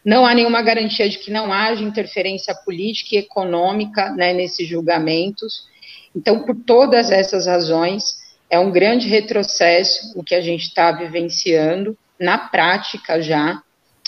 [0.06, 5.66] Não há nenhuma garantia de que não haja interferência política e econômica né, nesses julgamentos.
[6.14, 8.04] Então, por todas essas razões,
[8.48, 13.60] é um grande retrocesso o que a gente está vivenciando na prática já,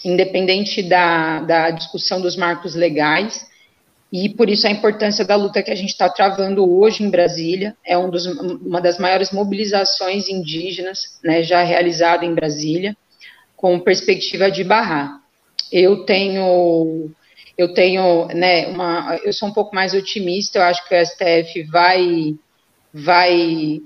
[0.05, 3.45] independente da, da discussão dos marcos legais,
[4.13, 7.77] e por isso a importância da luta que a gente está travando hoje em Brasília,
[7.85, 12.97] é um dos, uma das maiores mobilizações indígenas né, já realizada em Brasília,
[13.57, 15.28] com perspectiva de barrar.
[15.70, 17.11] Eu tenho,
[17.57, 21.62] eu tenho, né, uma, eu sou um pouco mais otimista, eu acho que o STF
[21.64, 22.35] vai,
[22.92, 23.81] vai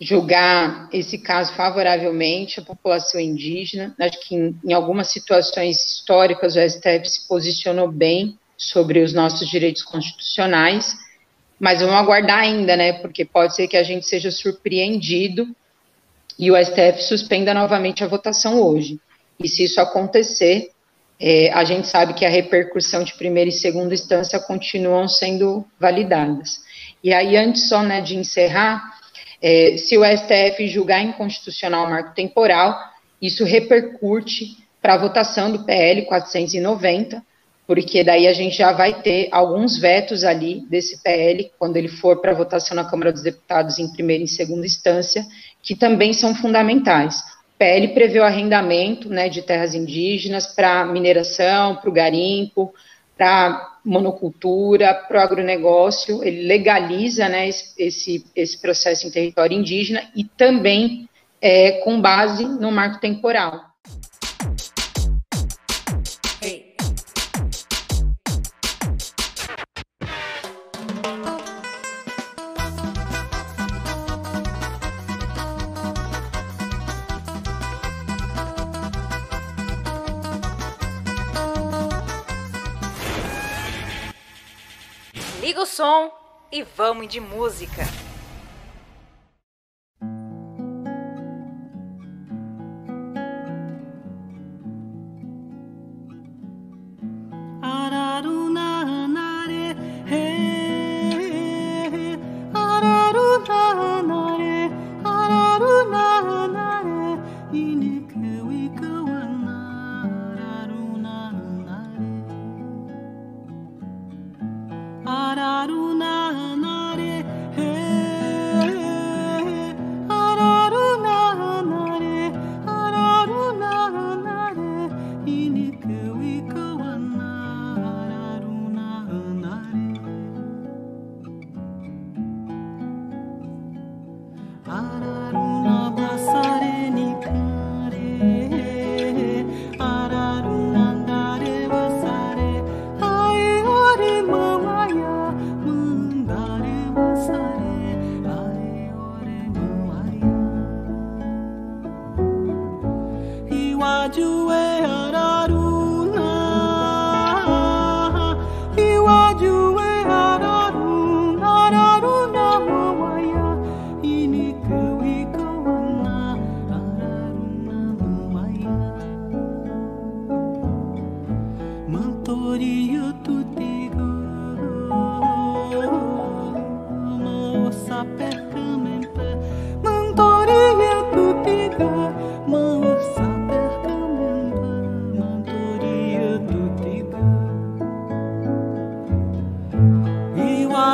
[0.00, 3.94] julgar esse caso favoravelmente à população indígena.
[3.98, 9.48] Acho que em, em algumas situações históricas o STF se posicionou bem sobre os nossos
[9.48, 10.96] direitos constitucionais,
[11.58, 12.92] mas vamos aguardar ainda, né?
[12.94, 15.48] Porque pode ser que a gente seja surpreendido
[16.38, 19.00] e o STF suspenda novamente a votação hoje.
[19.40, 20.70] E se isso acontecer,
[21.20, 26.60] é, a gente sabe que a repercussão de primeira e segunda instância continuam sendo validadas.
[27.02, 28.82] E aí, antes só né, de encerrar,
[29.40, 32.76] é, se o STF julgar inconstitucional o marco temporal,
[33.22, 37.22] isso repercute para a votação do PL 490,
[37.66, 42.20] porque daí a gente já vai ter alguns vetos ali desse PL, quando ele for
[42.20, 45.24] para votação na Câmara dos Deputados em primeira e segunda instância,
[45.62, 47.22] que também são fundamentais.
[47.58, 52.72] PL prevê o arrendamento né, de terras indígenas para mineração, para o garimpo,
[53.16, 60.22] para monocultura, para o agronegócio, ele legaliza né, esse, esse processo em território indígena e
[60.22, 61.08] também
[61.40, 63.67] é, com base no marco temporal.
[85.88, 86.12] Som
[86.52, 87.82] e vamos de música.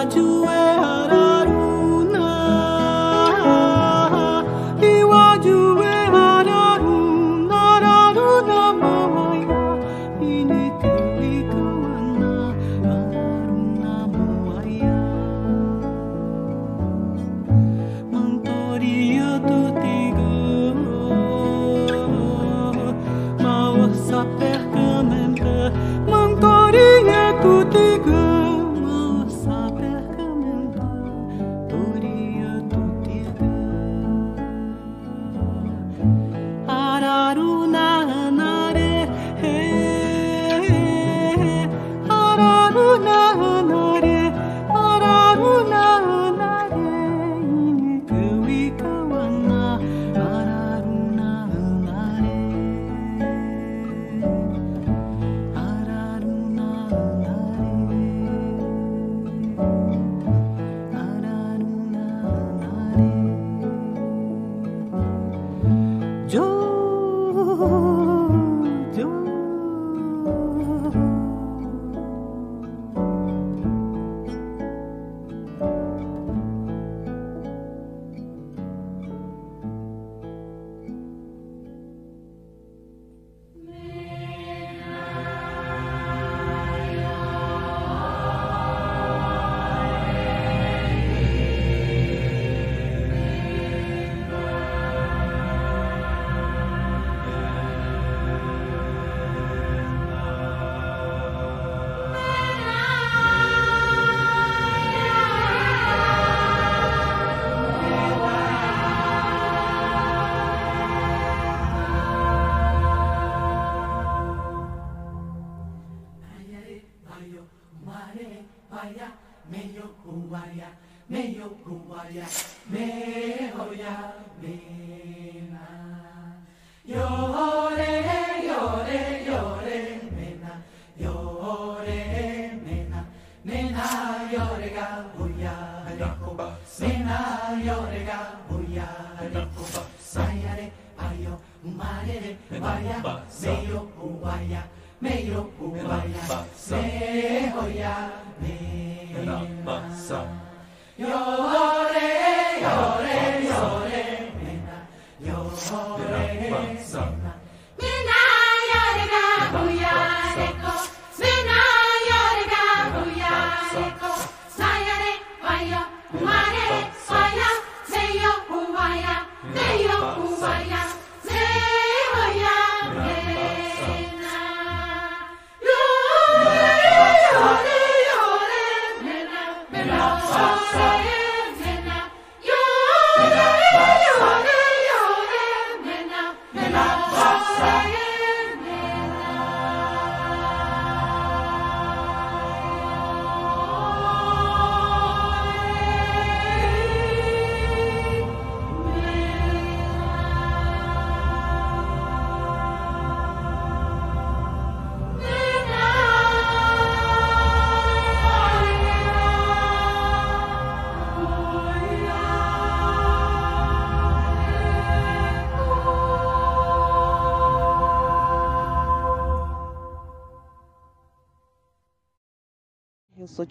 [0.05, 1.04] Eu sou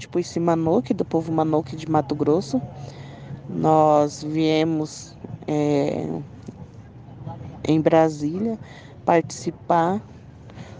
[0.03, 2.61] tipo esse Manoque, do povo Manoque de Mato Grosso.
[3.49, 5.15] Nós viemos
[5.47, 6.07] é,
[7.65, 8.59] em Brasília
[9.05, 10.01] participar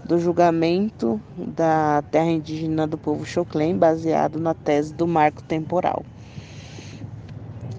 [0.04, 6.04] do julgamento da terra indígena do povo Choclen, baseado na tese do marco temporal.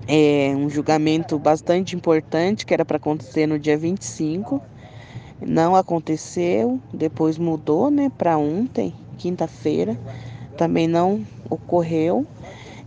[0.08, 4.60] É um julgamento bastante importante que era para acontecer no dia 25.
[5.46, 9.98] Não aconteceu, depois mudou né, para ontem, quinta-feira
[10.56, 12.26] também não ocorreu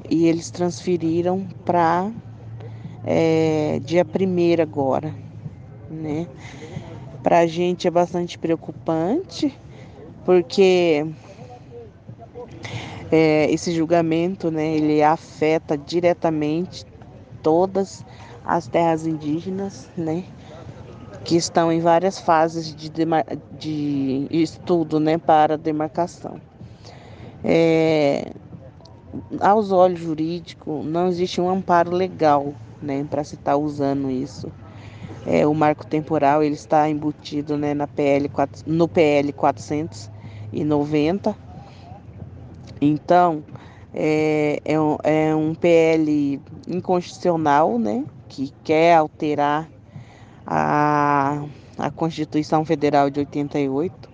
[0.10, 2.12] e eles transferiram para
[3.04, 5.14] é, dia 1 agora,
[5.90, 6.28] né?
[7.24, 9.58] Para a gente é bastante preocupante,
[10.24, 11.06] porque
[13.12, 16.86] é, esse julgamento, né, ele afeta diretamente
[17.42, 18.06] todas
[18.46, 20.24] as terras indígenas, né?
[21.28, 22.90] que estão em várias fases de,
[23.60, 26.40] de estudo né, para demarcação.
[27.44, 28.32] É,
[29.40, 34.52] aos olhos jurídicos, não existe um amparo legal né, para se estar tá usando isso.
[35.26, 38.32] É, o marco temporal ele está embutido né, na PL,
[38.66, 41.36] no PL 490.
[42.80, 43.44] Então,
[43.94, 49.68] é, é, um, é um PL inconstitucional, né, que quer alterar
[50.46, 51.44] a,
[51.78, 54.10] a Constituição Federal de 88,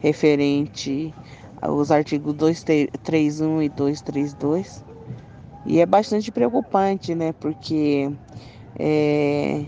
[0.00, 1.14] referente
[1.60, 4.84] aos artigos 231 e 232.
[5.66, 7.32] E é bastante preocupante, né?
[7.32, 8.10] Porque
[8.78, 9.64] é,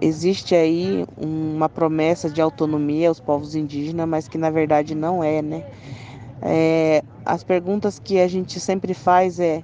[0.00, 5.42] existe aí uma promessa de autonomia aos povos indígenas, mas que na verdade não é,
[5.42, 5.64] né?
[6.42, 9.62] É, as perguntas que a gente sempre faz é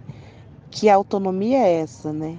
[0.70, 2.38] que autonomia é essa, né?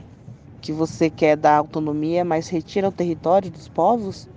[0.61, 4.29] que você quer dar autonomia, mas retira o território dos povos.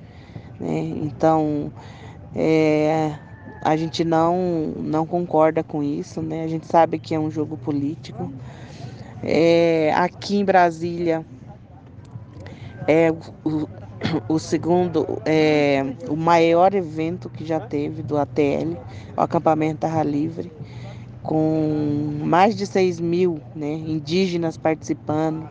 [0.59, 0.78] Né?
[1.03, 1.70] Então,
[2.34, 3.16] é,
[3.64, 6.44] a gente não, não concorda com isso, né?
[6.44, 8.30] a gente sabe que é um jogo político.
[9.22, 11.24] É, aqui em Brasília,
[12.86, 13.66] é o,
[14.28, 18.76] o segundo, é, o maior evento que já teve do ATL,
[19.16, 20.52] o acampamento Terra Livre,
[21.22, 25.48] com mais de 6 mil né, indígenas participando,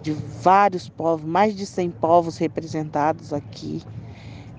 [0.00, 3.82] de vários povos, mais de 100 povos representados aqui.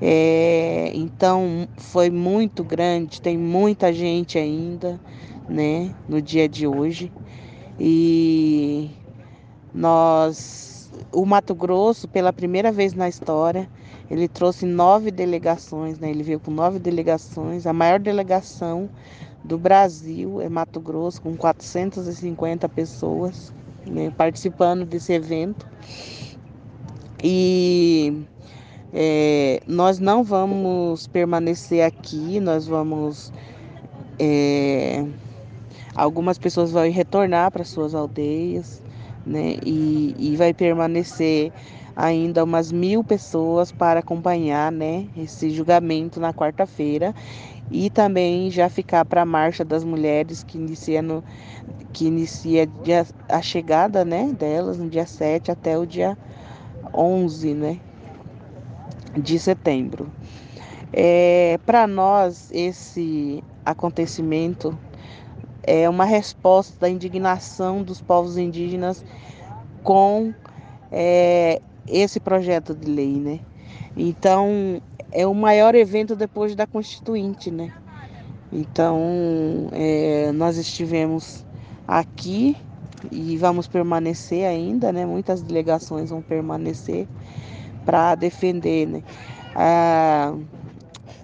[0.05, 4.99] É, então foi muito grande, tem muita gente ainda,
[5.47, 7.09] né, no dia de hoje.
[7.79, 8.91] E
[9.73, 13.69] nós, o Mato Grosso, pela primeira vez na história,
[14.11, 16.09] ele trouxe nove delegações, né?
[16.09, 18.89] Ele veio com nove delegações, a maior delegação
[19.41, 23.53] do Brasil é Mato Grosso, com 450 pessoas
[23.87, 25.65] né, participando desse evento.
[27.23, 28.25] E
[28.93, 33.33] é, nós não vamos permanecer aqui, nós vamos.
[34.19, 35.03] É,
[35.95, 38.83] algumas pessoas vão retornar para suas aldeias,
[39.25, 39.55] né?
[39.65, 41.51] E, e vai permanecer
[41.95, 45.07] ainda umas mil pessoas para acompanhar, né?
[45.17, 47.15] Esse julgamento na quarta-feira
[47.71, 51.23] e também já ficar para a marcha das mulheres que inicia no
[51.91, 56.17] que inicia dia, a chegada, né, delas no dia 7 até o dia
[56.93, 57.79] 11, né,
[59.15, 60.11] de setembro.
[60.91, 64.77] É, para nós esse acontecimento
[65.63, 69.03] é uma resposta da indignação dos povos indígenas
[69.81, 70.33] com
[70.91, 73.39] é, esse projeto de lei, né?
[73.95, 77.73] Então é o maior evento depois da Constituinte, né?
[78.51, 81.43] Então, é, nós estivemos
[81.87, 82.55] aqui
[83.11, 85.05] e vamos permanecer ainda, né?
[85.05, 87.07] Muitas delegações vão permanecer
[87.85, 89.03] para defender, né?
[89.55, 90.33] Ah,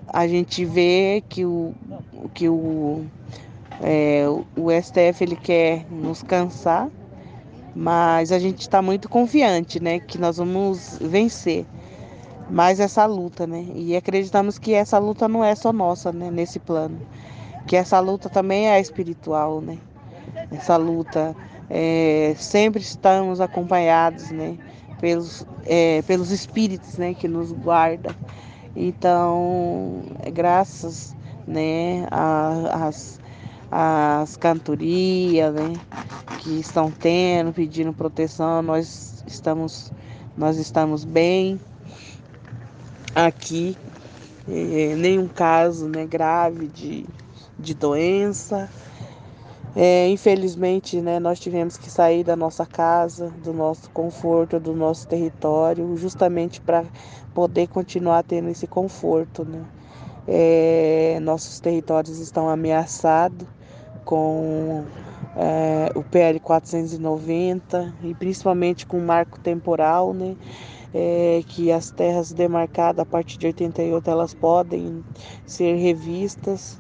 [0.08, 1.74] a gente vê que o,
[2.34, 3.06] que o,
[3.82, 4.26] é,
[4.58, 6.90] o STF ele quer nos cansar,
[7.76, 10.00] mas a gente está muito confiante, né?
[10.00, 11.66] Que nós vamos vencer
[12.50, 13.66] mais essa luta, né?
[13.76, 16.32] E acreditamos que essa luta não é só nossa, né?
[16.32, 17.00] Nesse plano,
[17.68, 19.78] que essa luta também é espiritual, né?
[20.52, 21.36] Essa luta
[21.70, 24.58] é, sempre estamos acompanhados, né?
[25.00, 27.14] Pelos, é, pelos espíritos, né?
[27.14, 28.16] Que nos guarda.
[28.76, 31.16] Então, é graças,
[31.48, 32.08] né?
[32.12, 33.20] As
[33.72, 35.74] as cantorias, né?
[36.40, 39.92] Que estão tendo, pedindo proteção, nós estamos
[40.36, 41.60] nós estamos bem
[43.14, 43.76] aqui
[44.48, 47.06] é, nenhum caso né, grave de,
[47.58, 48.70] de doença.
[49.76, 55.08] É, infelizmente, né, nós tivemos que sair da nossa casa, do nosso conforto, do nosso
[55.08, 56.84] território, justamente para
[57.34, 59.46] poder continuar tendo esse conforto.
[59.46, 59.64] Né?
[60.28, 63.48] É, nossos territórios estão ameaçados
[64.04, 64.84] com
[65.36, 70.36] é, o PL 490 e principalmente com o marco temporal, né?
[70.94, 75.04] é, que as terras demarcadas a partir de 88 elas podem
[75.46, 76.79] ser revistas.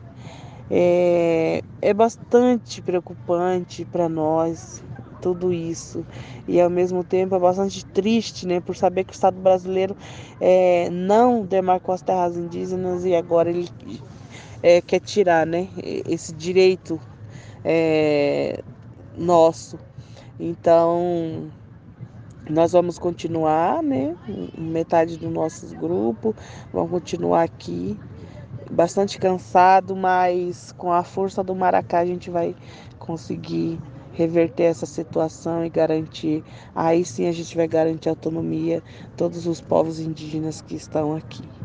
[0.71, 4.83] É, é bastante preocupante para nós
[5.21, 6.05] tudo isso
[6.47, 9.95] e ao mesmo tempo é bastante triste, né, por saber que o Estado brasileiro
[10.39, 13.69] é, não demarcou as terras indígenas e agora ele
[14.63, 15.67] é, quer tirar, né,
[16.07, 16.99] esse direito
[17.63, 18.63] é,
[19.17, 19.77] nosso.
[20.39, 21.51] Então
[22.49, 24.15] nós vamos continuar, né?
[24.57, 26.35] Metade do nosso grupo,
[26.73, 27.97] vamos continuar aqui,
[28.69, 32.55] bastante cansado, mas com a força do Maracá a gente vai
[32.97, 33.79] conseguir
[34.11, 36.43] reverter essa situação e garantir,
[36.75, 38.83] aí sim a gente vai garantir a autonomia
[39.15, 41.58] todos os povos indígenas que estão aqui.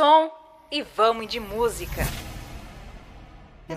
[0.00, 0.30] Som
[0.72, 2.29] e vamos de música.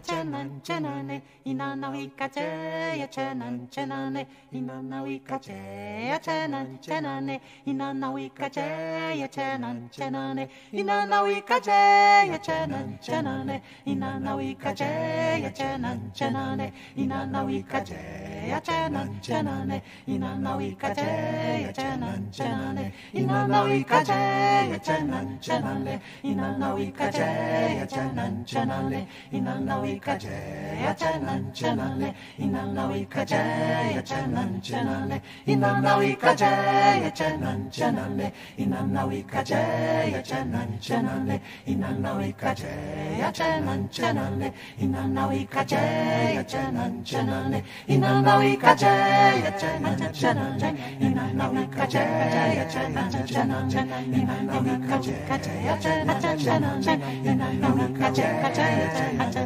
[0.02, 11.60] 쟤는 쟤는 이나나위까 쟤야 쟤는 쟤는 이나나위까 쟤야 쟤는 쟤는 이나나위까 쟤야 쟤는 쟤는 이나나위까
[11.60, 22.92] 쟤야 쟤는 쟤는 이나나위까 쟤야 쟤는 쟤는 이나나위까 쟤야 쟤는 쟤는 이나나위까 쟤야 쟤는 쟤는
[23.14, 34.02] 이나나위까 쟤야 쟤는 쟤는 이나나위까 쟤야 쟤는 쟤는 이나나 inalawika jaya chanan chanale inalawika jaya
[34.02, 45.66] chanan chanale inalawika jaya chanan chanale inalawika jaya chanan chanale inalawika jaya chanan chanale inalawika
[45.66, 50.70] jaya chanan chanale inalawika jaya chanan chanale
[51.00, 53.84] inalawika jaya chanan chanale
[54.16, 56.30] inalawika jaya chanan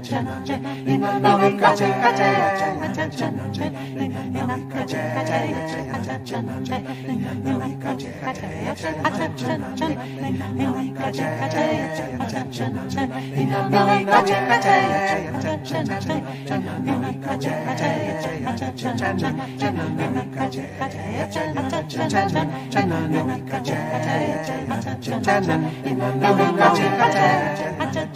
[0.01, 0.26] chanale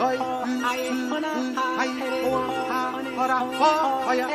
[0.00, 0.39] Bye.
[0.72, 2.59] I wanna, I wanna.
[3.20, 3.38] hora
[4.06, 4.26] hoya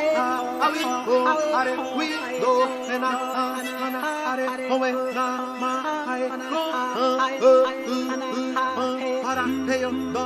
[0.64, 1.16] awi ho
[1.58, 2.06] are wi
[2.42, 2.52] do
[2.88, 3.10] mena
[3.86, 5.24] ana are howe na
[5.62, 5.72] ma
[6.08, 6.62] hai ko
[6.94, 7.50] ho
[9.24, 10.24] para heyo do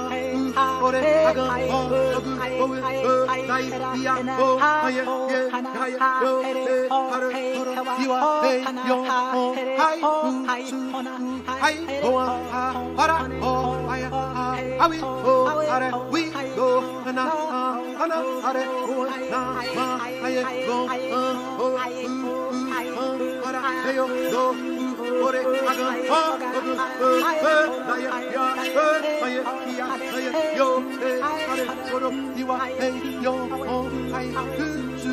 [0.88, 1.00] ore
[1.30, 1.80] aga ho
[2.18, 3.14] agu howe ho
[3.48, 3.66] dai
[4.40, 5.40] ho haye ye
[5.80, 6.32] haye do
[6.64, 6.76] se
[7.16, 7.72] are horo
[8.04, 8.18] iwa
[8.90, 8.98] yo
[9.32, 9.44] ho
[9.80, 9.98] hai
[11.64, 12.12] hai ho
[13.00, 13.54] para ho
[15.24, 15.44] ho
[15.76, 16.22] are wi
[16.56, 16.68] do
[17.16, 17.24] na
[18.02, 18.18] ana
[18.50, 18.64] hare
[18.98, 19.40] ul na
[19.76, 19.86] ma
[20.26, 20.78] aye go
[21.58, 21.68] ho
[23.42, 24.44] para yo do
[25.26, 25.40] ore
[25.70, 26.22] aga ha
[26.54, 27.54] go he
[27.88, 28.44] na ya ya
[28.74, 28.88] he
[29.26, 29.40] aye
[29.78, 29.86] ya
[30.16, 30.68] aye yo
[31.02, 31.10] he
[31.46, 32.88] hare oro diwa he
[33.26, 33.34] yo
[33.68, 33.78] ho
[34.18, 34.26] ai
[34.56, 34.68] tu
[35.02, 35.12] su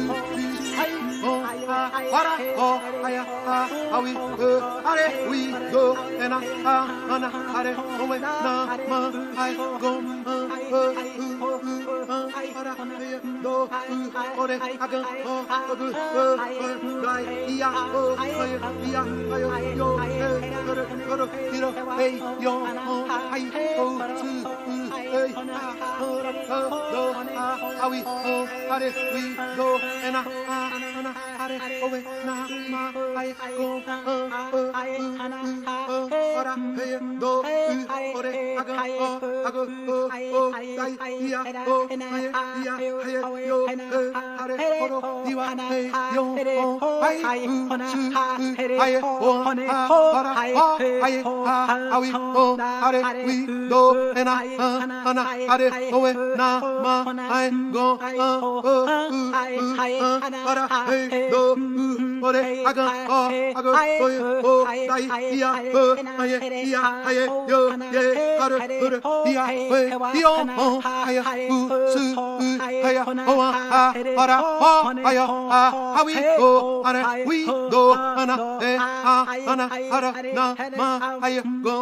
[1.28, 6.86] oh, on, voilà, oh, aya, ah, ah oui, euh, allez, oui, go, et na, ah,
[7.10, 9.00] nana, allez, on est, na, ma,
[9.44, 9.92] aïe, go,
[10.26, 10.94] un, euh,
[12.10, 12.74] un, voilà,
[13.44, 13.70] do,
[14.38, 15.42] on est, agan, oh,
[15.80, 16.38] euh, euh,
[17.08, 21.56] euh, ia, oh, aïe, ia, aïe, yo, euh, euh, euh, euh, euh, euh, euh, euh,
[22.78, 24.00] euh, euh,
[24.68, 26.26] euh, hey, hold
[26.92, 27.14] go,
[27.80, 28.48] how we, go,
[50.38, 51.24] I, I, I,
[54.58, 55.24] I, ana
[55.54, 56.50] are owe na
[56.84, 56.96] ma
[57.38, 58.76] ai go a o u
[59.60, 59.68] u
[60.52, 61.44] ara e do
[61.84, 61.88] u
[62.28, 62.86] ore aga
[63.18, 63.22] o
[63.60, 63.72] aga
[64.04, 64.08] o
[64.52, 64.54] o
[64.90, 65.04] dai
[65.38, 65.86] ia e
[66.22, 66.34] ai
[66.70, 67.18] ia ai
[67.52, 67.60] yo
[67.96, 68.04] ye
[68.44, 68.98] are ore
[69.32, 69.44] ia
[69.78, 69.82] e
[70.20, 70.68] io mo
[71.08, 71.18] ai
[71.56, 71.60] u
[71.94, 72.50] su u
[72.88, 72.98] ai
[73.32, 73.84] o a
[74.24, 74.38] ara
[74.70, 74.74] o
[75.10, 75.64] ai a
[76.00, 76.52] a we go
[76.84, 77.38] ara we
[77.74, 77.84] go
[78.22, 78.36] ana
[78.70, 78.72] e
[79.14, 79.16] a
[79.52, 79.66] ana
[79.98, 80.46] ara na
[80.80, 80.90] ma
[81.26, 81.78] ai go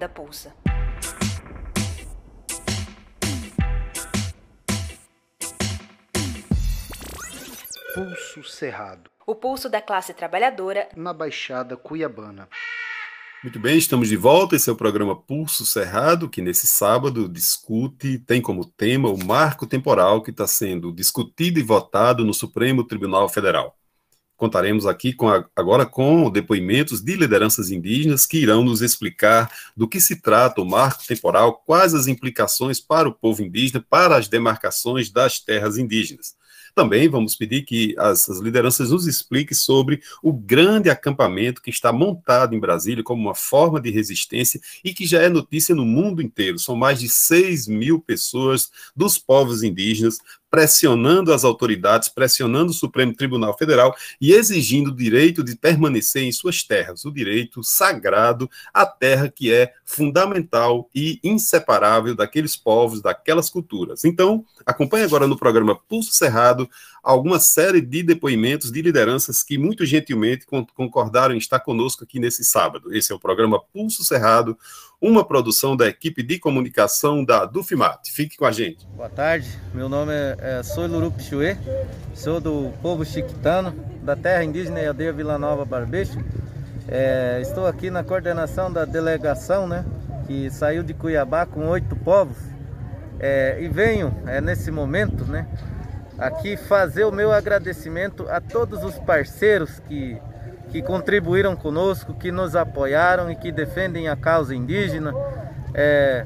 [0.00, 0.54] ainda pulsa.
[7.94, 9.10] Pulso Cerrado.
[9.26, 12.48] O pulso da classe trabalhadora na Baixada Cuiabana.
[13.42, 14.56] Muito bem, estamos de volta.
[14.56, 19.66] Esse é o programa Pulso Cerrado, que nesse sábado discute, tem como tema o marco
[19.66, 23.79] temporal que está sendo discutido e votado no Supremo Tribunal Federal.
[24.40, 29.86] Contaremos aqui com a, agora com depoimentos de lideranças indígenas que irão nos explicar do
[29.86, 34.28] que se trata o marco temporal, quais as implicações para o povo indígena, para as
[34.28, 36.34] demarcações das terras indígenas.
[36.74, 41.92] Também vamos pedir que as, as, lideranças nos expliquem sobre o grande acampamento que está
[41.92, 46.22] montado em Brasília como uma forma de resistência e que já é notícia no mundo
[46.22, 46.58] inteiro.
[46.58, 50.18] São mais de 6 mil pessoas dos povos indígenas
[50.50, 56.32] pressionando as autoridades, pressionando o Supremo Tribunal Federal e exigindo o direito de permanecer em
[56.32, 63.48] suas terras, o direito sagrado à terra que é fundamental e inseparável daqueles povos, daquelas
[63.48, 64.04] culturas.
[64.04, 66.68] Então, acompanhe agora no programa Pulso Cerrado
[67.02, 72.44] alguma série de depoimentos de lideranças que muito gentilmente concordaram em estar conosco aqui nesse
[72.44, 72.94] sábado.
[72.94, 74.58] Esse é o programa Pulso Cerrado,
[75.00, 78.10] uma produção da equipe de comunicação da Dufimat.
[78.10, 78.86] Fique com a gente.
[78.88, 81.56] Boa tarde, meu nome é, é Luru Pichuê,
[82.14, 83.72] sou do povo chiquitano,
[84.02, 86.18] da terra indígena Iadeia Vila Nova Barbeixo.
[86.86, 89.86] É, estou aqui na coordenação da delegação, né,
[90.26, 92.36] que saiu de Cuiabá com oito povos.
[93.18, 95.46] É, e venho é, nesse momento, né,
[96.18, 100.18] aqui fazer o meu agradecimento a todos os parceiros que,
[100.70, 105.12] que contribuíram conosco, que nos apoiaram e que defendem a causa indígena.
[105.74, 106.24] É,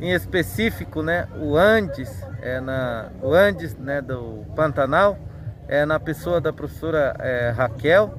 [0.00, 2.10] em específico, né, o Andes,
[2.42, 5.18] é na, o Andes né, do Pantanal,
[5.66, 8.14] é na pessoa da professora é, Raquel,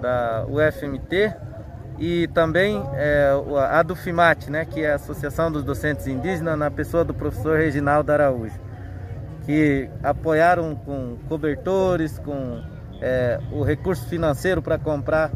[0.00, 1.32] da UFMT,
[1.98, 3.30] e também é,
[3.70, 7.58] a do FIMAT, né, que é a Associação dos Docentes Indígenas, na pessoa do professor
[7.58, 8.72] Reginaldo Araújo
[9.44, 12.62] que apoiaram com cobertores, com
[13.02, 15.32] é, o recurso financeiro para comprar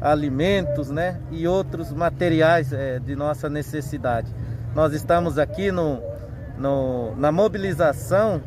[0.00, 4.34] alimentos né, e outros materiais é, de nossa necessidade.
[4.74, 6.02] Nós estamos aqui no,
[6.58, 8.42] no na mobilização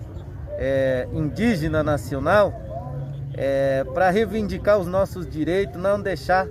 [0.58, 2.54] é, indígena nacional
[3.34, 6.46] é, para reivindicar os nossos direitos, não deixar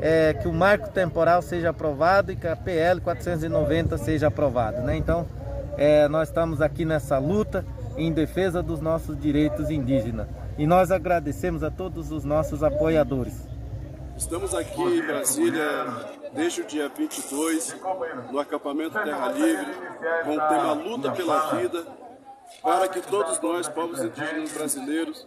[0.00, 4.82] é, que o marco temporal seja aprovado e que a PL 490 seja aprovada.
[4.82, 4.96] Né?
[4.96, 5.26] Então,
[5.78, 7.64] é, nós estamos aqui nessa luta
[7.96, 10.26] em defesa dos nossos direitos indígenas.
[10.58, 13.48] E nós agradecemos a todos os nossos apoiadores.
[14.16, 15.64] Estamos aqui em Brasília
[16.34, 17.76] desde o dia 22,
[18.30, 19.66] no acampamento Terra Livre,
[20.24, 21.86] com o tema Luta pela Vida,
[22.62, 25.26] para que todos nós, povos indígenas brasileiros,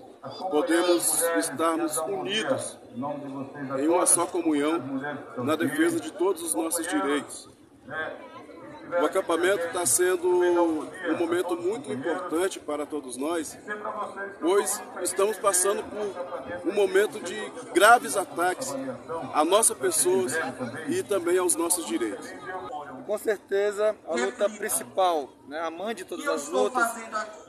[0.52, 2.80] podemos estarmos unidos
[3.80, 4.80] em uma só comunhão
[5.38, 7.50] na defesa de todos os nossos direitos.
[9.02, 13.58] O acampamento está sendo um momento muito importante para todos nós,
[14.40, 17.36] pois estamos passando por um momento de
[17.74, 18.74] graves ataques
[19.34, 20.28] à nossa pessoa
[20.88, 22.32] e também aos nossos direitos.
[23.06, 26.84] Com certeza, a luta principal, né, a mãe de todas as lutas,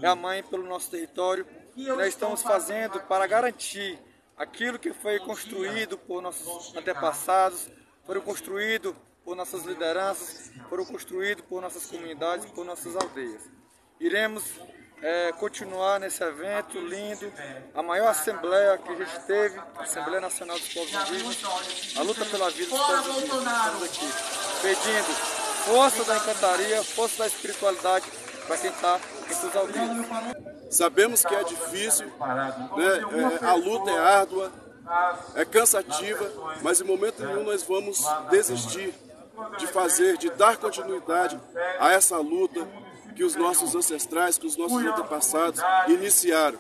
[0.01, 3.99] é a mãe pelo nosso território, nós estamos fazendo para garantir
[4.37, 7.69] aquilo que foi construído por nossos antepassados,
[8.05, 13.43] foi construído por nossas lideranças, foram construídos por nossas comunidades, por nossas aldeias.
[14.01, 14.45] Iremos
[15.03, 17.33] é, continuar nesse evento lindo,
[17.75, 22.25] a maior assembleia que a gente teve, a Assembleia Nacional dos Povos Indígenas, a luta
[22.25, 23.57] pela vida dos povos indígenas.
[23.57, 24.07] Estamos aqui
[24.63, 25.15] pedindo
[25.65, 28.07] força da encantaria, força da espiritualidade
[28.47, 30.07] para quem está em suas aldeias.
[30.71, 33.41] Sabemos que é difícil, né?
[33.43, 34.53] É, a luta é árdua,
[35.35, 36.31] é cansativa,
[36.63, 38.95] mas em momento nenhum nós vamos desistir
[39.59, 41.39] de fazer, de dar continuidade
[41.79, 42.67] a essa luta
[43.15, 46.59] que os nossos ancestrais, que os nossos antepassados iniciaram.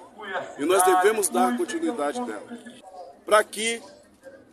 [0.58, 2.42] E nós devemos dar continuidade dela.
[3.24, 3.82] Para que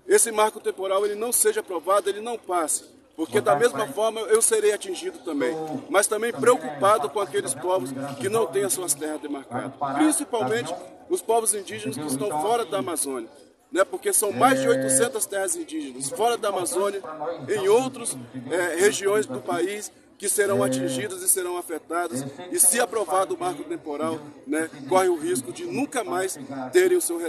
[0.07, 2.91] esse marco temporal ele não seja aprovado, ele não passe.
[3.15, 5.55] Porque da mesma forma eu serei atingido também,
[5.87, 10.73] mas também preocupado com aqueles povos que não têm as suas terras demarcadas, principalmente
[11.09, 13.29] os povos indígenas que estão fora da Amazônia
[13.73, 17.01] né, porque são mais de 800 terras indígenas fora da Amazônia,
[17.49, 18.15] em outras
[18.51, 23.63] é, regiões do país que serão atingidas e serão afetadas, e se aprovado o marco
[23.63, 26.37] temporal, né, corre o risco de nunca mais
[26.71, 27.19] terem o seu,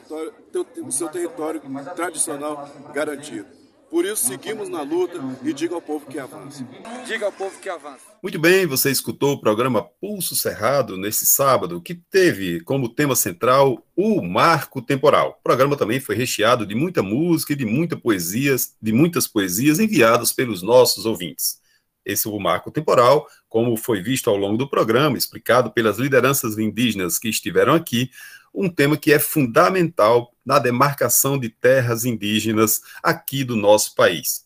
[0.86, 1.62] o seu território
[1.96, 3.63] tradicional garantido.
[3.94, 6.66] Por isso, seguimos na luta e diga ao povo que avança.
[7.06, 8.00] Diga ao povo que avança.
[8.20, 13.86] Muito bem, você escutou o programa Pulso Cerrado nesse sábado, que teve como tema central
[13.94, 15.38] o marco temporal.
[15.38, 19.78] O programa também foi recheado de muita música e de muita poesias, de muitas poesias
[19.78, 21.60] enviadas pelos nossos ouvintes.
[22.04, 26.58] Esse é o marco temporal, como foi visto ao longo do programa, explicado pelas lideranças
[26.58, 28.10] indígenas que estiveram aqui,
[28.54, 34.44] um tema que é fundamental na demarcação de terras indígenas aqui do nosso país.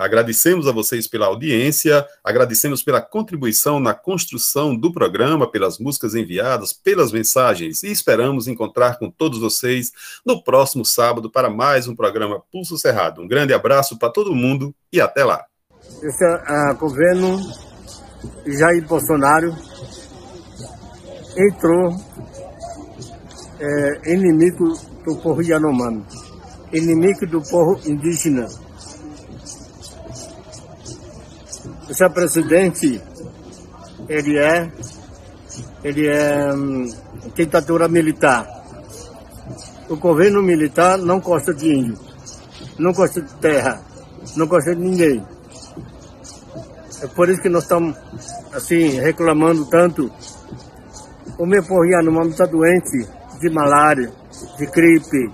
[0.00, 6.72] Agradecemos a vocês pela audiência, agradecemos pela contribuição na construção do programa, pelas músicas enviadas,
[6.72, 9.92] pelas mensagens e esperamos encontrar com todos vocês
[10.24, 13.20] no próximo sábado para mais um programa Pulso Cerrado.
[13.20, 15.44] Um grande abraço para todo mundo e até lá.
[16.02, 17.38] Esse uh, governo
[18.46, 19.54] Jair Bolsonaro
[21.36, 21.94] entrou
[23.60, 24.72] é, inimigo
[25.04, 26.02] do povo Yanomami,
[26.72, 28.48] inimigo do povo indígena.
[31.88, 33.02] Esse presidente,
[34.08, 34.72] ele é,
[35.84, 36.88] ele é hum,
[37.34, 38.48] ditadura militar.
[39.88, 41.98] O governo militar não gosta de índio,
[42.78, 43.82] não gosta de terra,
[44.36, 45.22] não gosta de ninguém.
[47.02, 47.96] É por isso que nós estamos
[48.52, 50.10] assim reclamando tanto.
[51.38, 54.12] O meu povo Yanomami está doente de malária,
[54.58, 55.32] de gripe,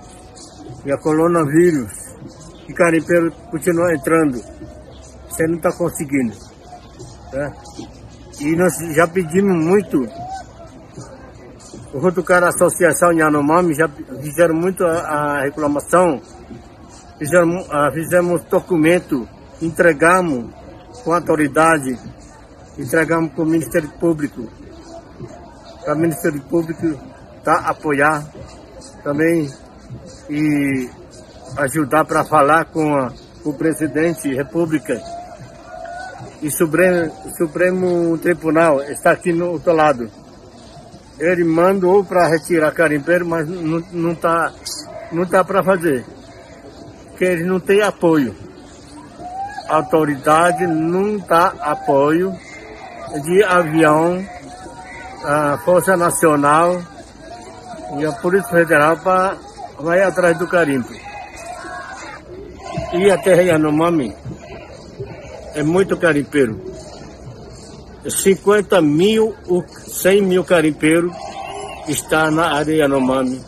[0.85, 1.91] e a coronavírus.
[2.67, 4.41] E carimpeiro continua entrando.
[5.29, 6.33] Você não está conseguindo.
[7.33, 7.53] Né?
[8.39, 10.07] E nós já pedimos muito.
[11.93, 13.87] Junto com a Associação Yanomami, já
[14.21, 16.21] fizeram muito a, a reclamação.
[17.17, 19.27] Fizeram, a, fizemos documento,
[19.61, 20.53] entregamos
[21.03, 21.97] com a autoridade,
[22.77, 24.47] entregamos para o Ministério Público.
[25.83, 26.85] Para o Ministério Público
[27.47, 28.25] tá, apoiar
[29.05, 29.49] também
[30.29, 30.89] e
[31.59, 33.09] ajudar para falar com a,
[33.45, 35.01] o presidente República
[36.41, 40.11] e Supremo, Supremo Tribunal está aqui no outro lado.
[41.17, 44.51] Ele mandou para retirar carimpeiro, mas não, não tá,
[45.13, 46.05] não tá para fazer.
[47.07, 48.35] Porque ele não tem apoio.
[49.69, 52.33] A autoridade não dá apoio
[53.23, 54.21] de avião,
[55.23, 56.81] a Força Nacional,
[57.95, 59.37] e a Polícia Federal pra,
[59.79, 60.89] vai atrás do carimbo.
[62.93, 64.13] E a terra Yanomami
[65.55, 66.61] é muito carimpeiro.
[68.07, 69.35] 50 mil,
[69.75, 71.11] 100 mil carimpeiros
[71.87, 73.41] está na área Yanomami,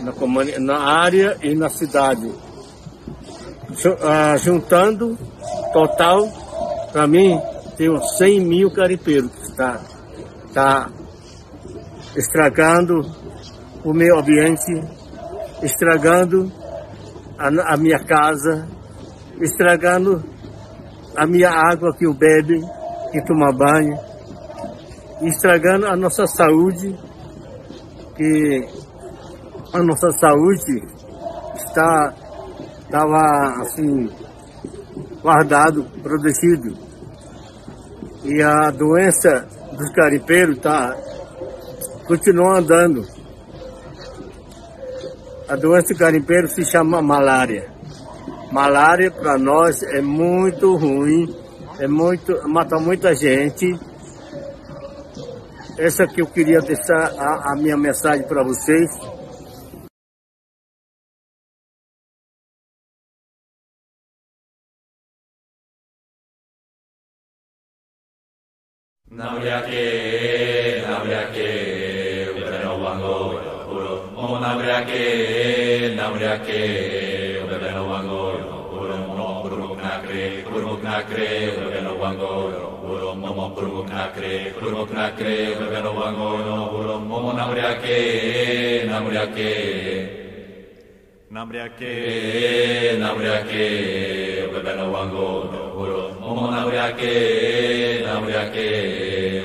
[0.00, 2.30] na, na área e na cidade.
[4.02, 5.16] Ah, juntando,
[5.72, 6.28] total,
[6.92, 7.40] para mim,
[7.76, 9.80] tem uns 100 mil carimpeiros que está,
[10.48, 10.90] está
[12.16, 13.19] estragando
[13.84, 14.72] o meio ambiente,
[15.62, 16.50] estragando
[17.38, 18.68] a, a minha casa,
[19.40, 20.22] estragando
[21.16, 22.60] a minha água que eu bebe,
[23.12, 23.96] que toma banho,
[25.22, 26.96] estragando a nossa saúde,
[28.16, 28.68] que
[29.72, 30.82] a nossa saúde
[31.56, 32.14] está
[32.90, 34.10] estava assim
[35.22, 36.76] guardado, protegido.
[38.24, 39.46] E a doença
[39.78, 40.94] dos carimpeiros tá
[42.06, 43.19] continua andando.
[45.50, 47.74] A doença do garimpeiro se chama malária.
[48.52, 51.26] Malária para nós é muito ruim,
[51.80, 53.66] é muito, mata muita gente.
[55.76, 58.88] Essa que eu queria deixar a, a minha mensagem para vocês.
[69.10, 70.09] Nabriake,
[76.30, 78.38] Ubebeake, Ubebeno Wangor,
[78.70, 81.28] Uromo Purmuknakre, Purmuknakre,
[81.58, 82.52] Ubebeno Wangor,
[82.86, 89.50] Uromo Purmuknakre, Purmuknakre, Ubebeno Wangor, Uromo Namriake, Namriake.
[91.32, 98.68] Namriake, Namriake, Ubebeno Wangor, Uromo Namriake, Namriake,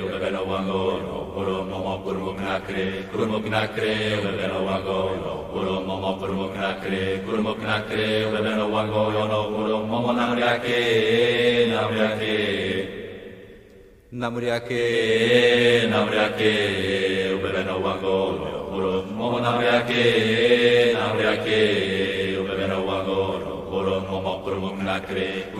[0.05, 1.01] Ubebeno Wangor,
[1.35, 5.44] Uromo Purmuknakre, Purmuknakre, Ubebeno Wangor,
[6.05, 7.57] Momo Kurumok Nakre, Kurumok
[10.13, 12.37] Namriake, Namriake.
[14.13, 14.83] Namriake,
[15.89, 16.53] Namriake,
[19.17, 21.59] Momo Namriake, Namriake,
[24.85, 25.57] Nakre,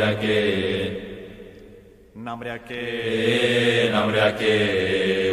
[0.00, 1.09] Nakre,
[2.20, 4.52] Namreake, eh, namreake,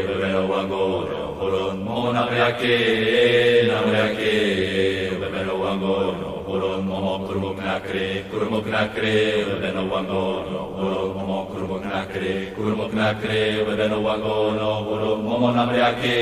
[0.07, 9.15] ubebeno wangoro, horon mo namreake, eh, namreake, ubebeno wangoro, horon mo kurumok nakre, kurumok nakre,
[9.43, 16.15] ubebeno wangoro, horon mo kurumok nakre, kurumok nakre, ubebeno wangoro, horon mo namreake,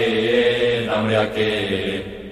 [0.90, 2.25] namreake.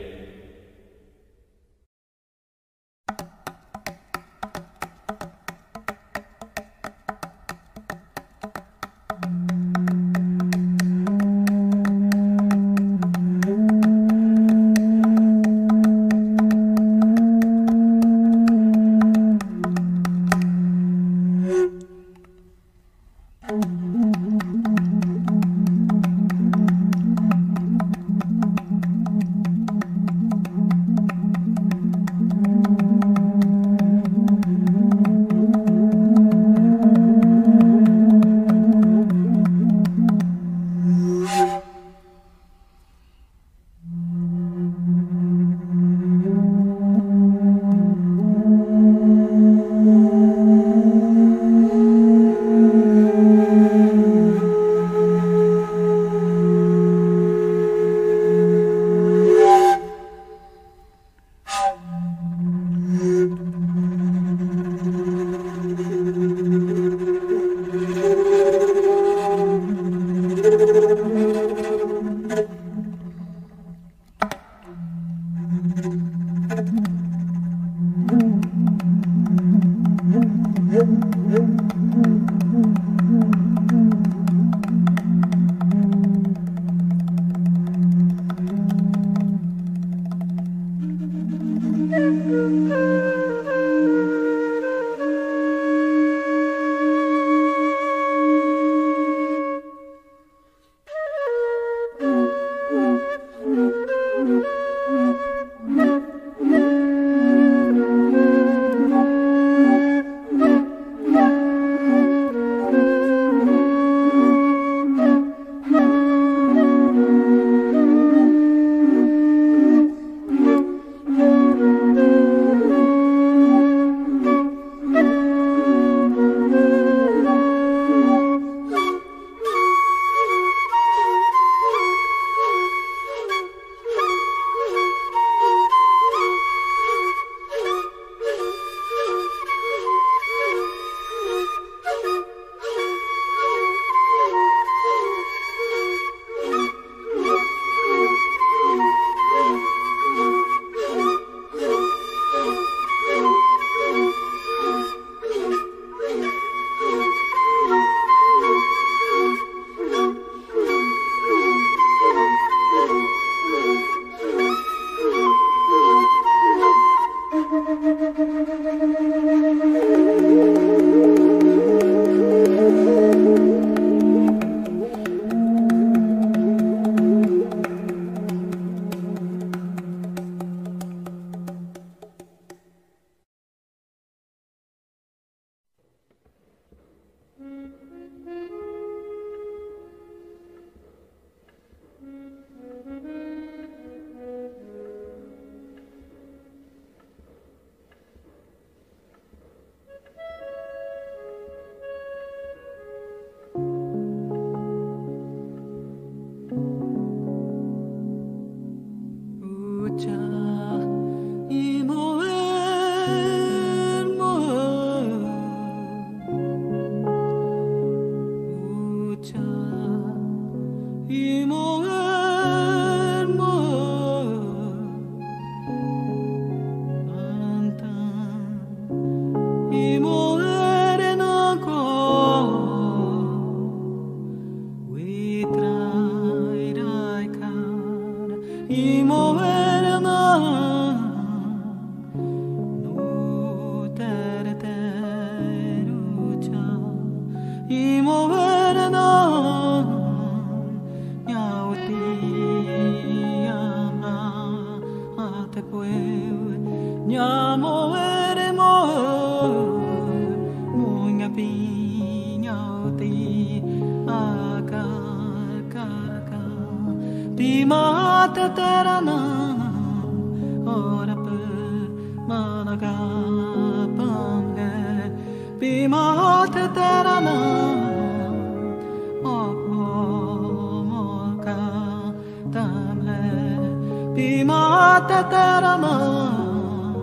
[284.99, 286.93] te तेरा नाम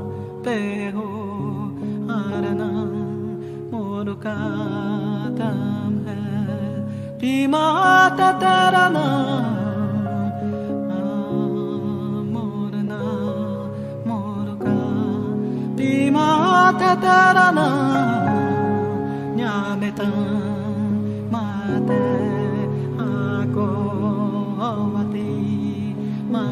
[0.44, 0.56] ते
[0.94, 1.06] हो
[2.10, 2.92] हर नाम
[3.72, 4.36] मोर का
[5.40, 6.22] दाम है
[7.20, 7.64] पीमा
[8.20, 9.50] ते तेरा नाम
[17.02, 18.28] तेरा नाम
[19.36, 19.90] न्यामे
[21.32, 22.00] माते,
[23.04, 23.66] आको
[24.68, 25.30] अवती
[26.32, 26.42] मा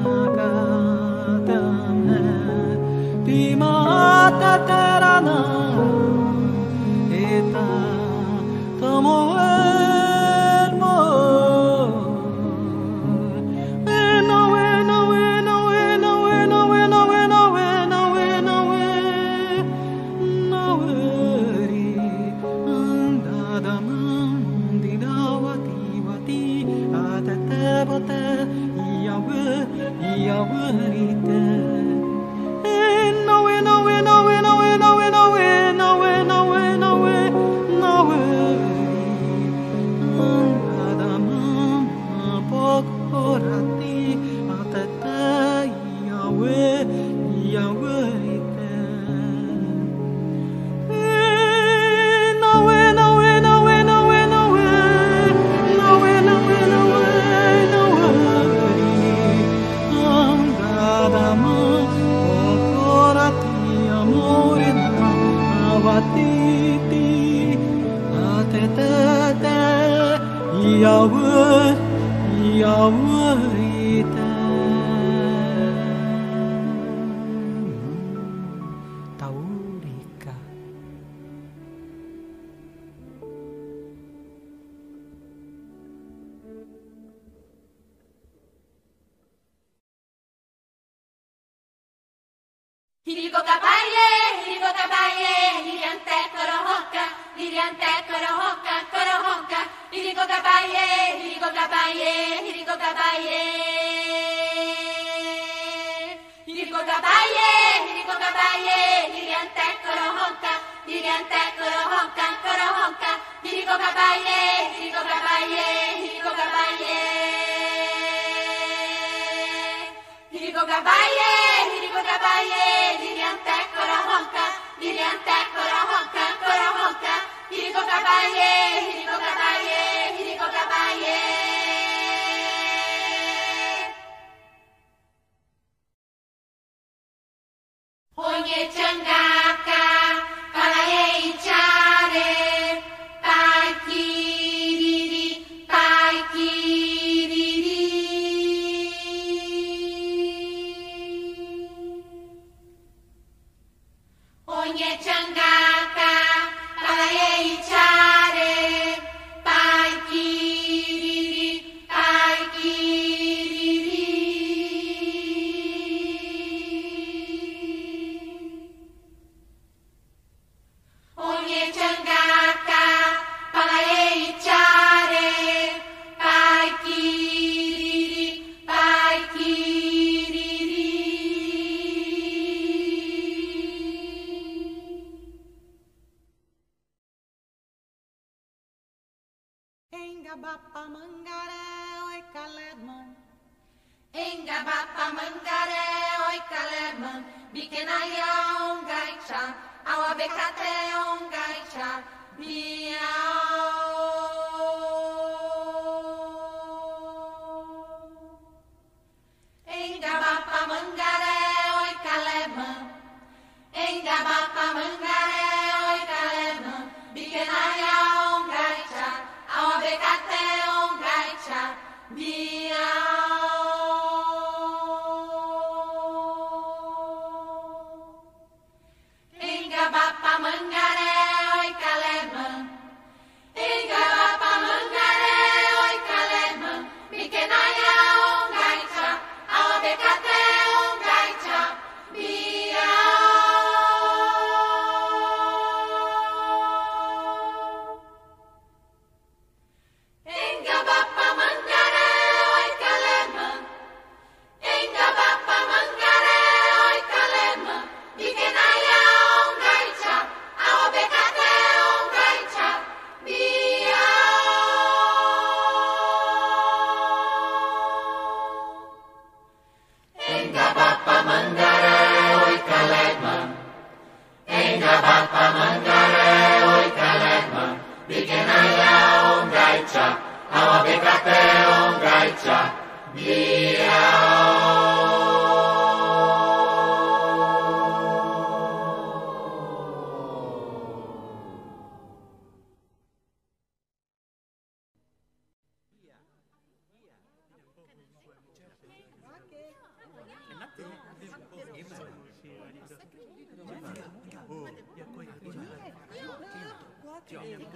[138.20, 139.36] 我也长大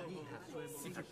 [0.02, 1.04] sicher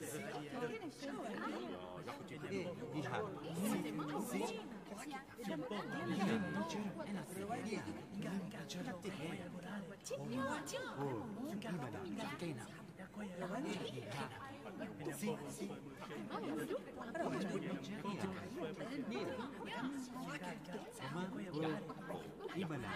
[22.57, 22.91] Ibalah.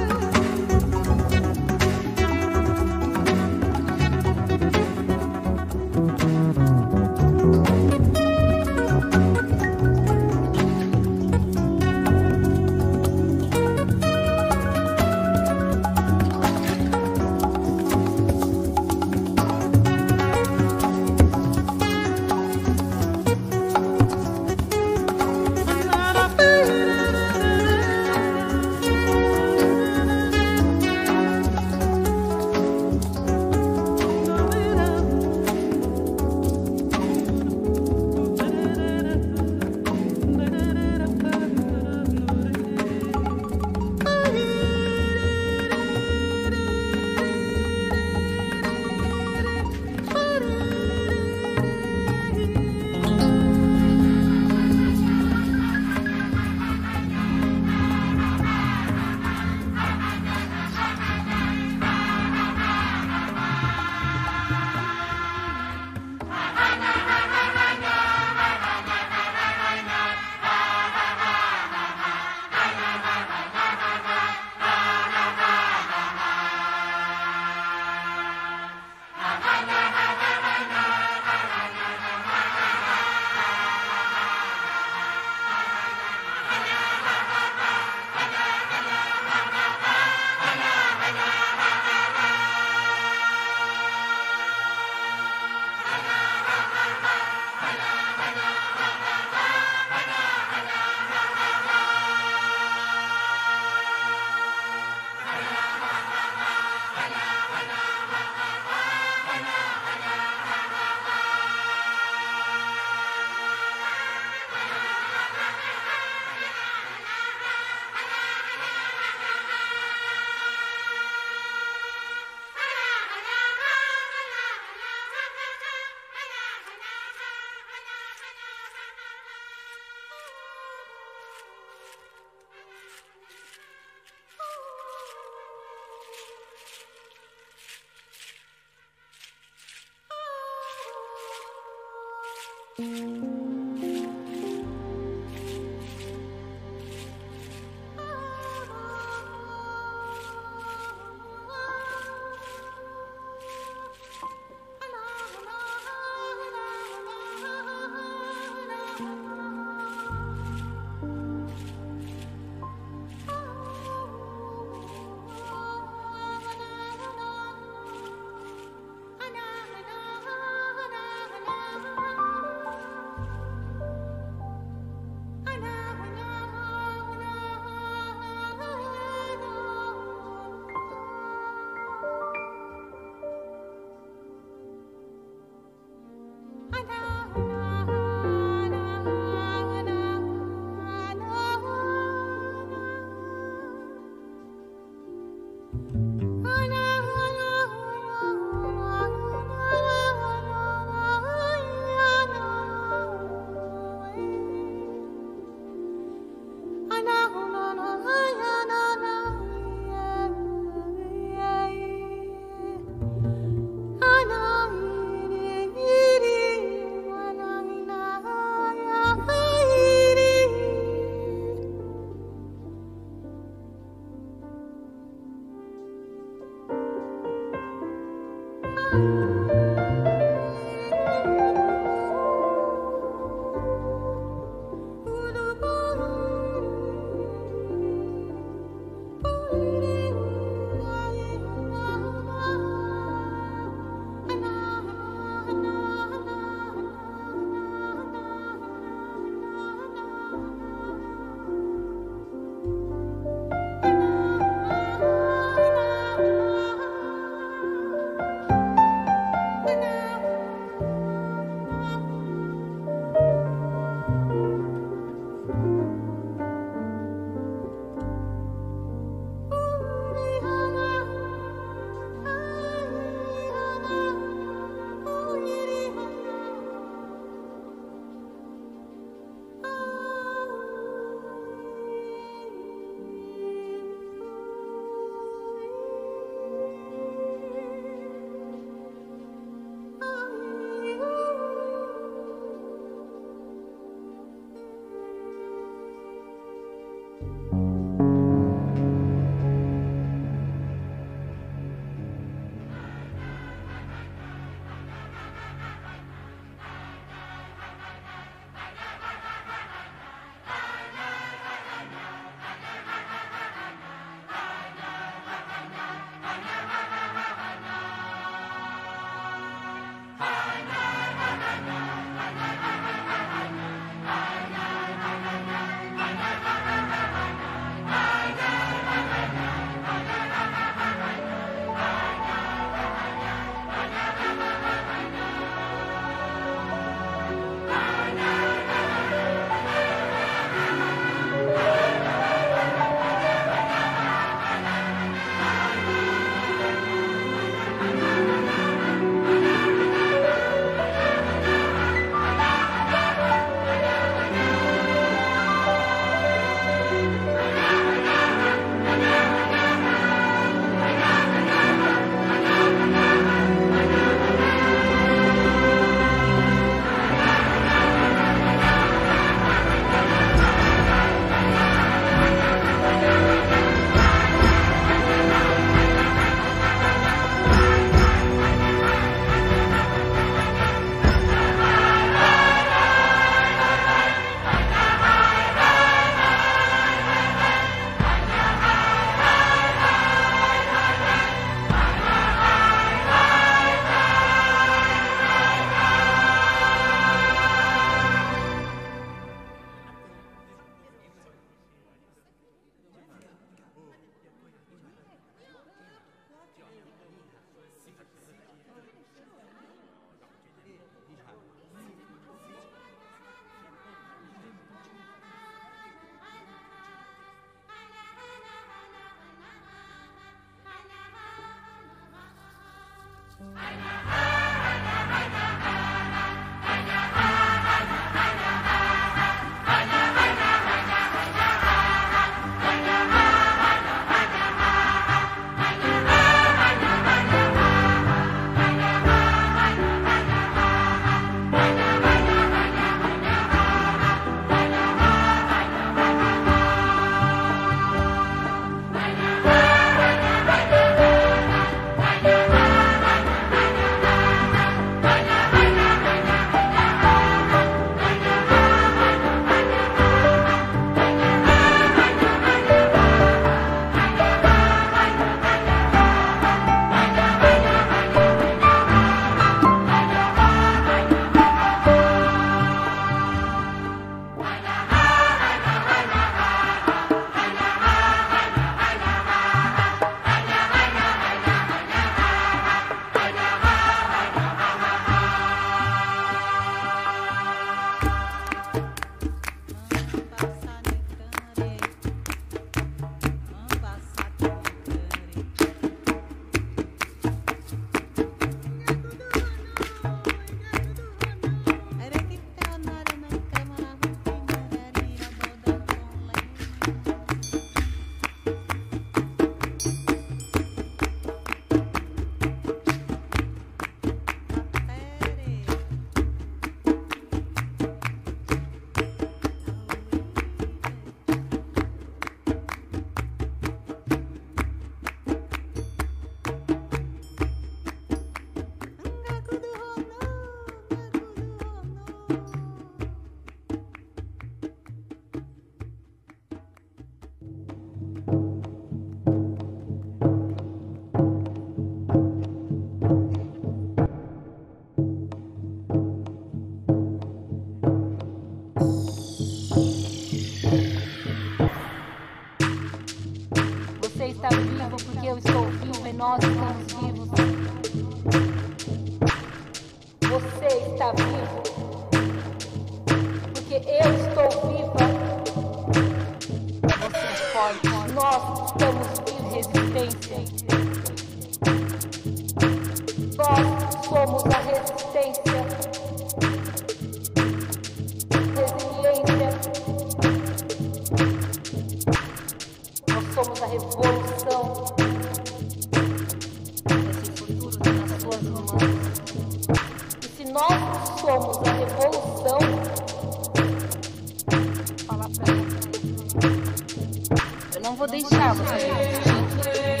[597.73, 600.00] Eu não vou deixar você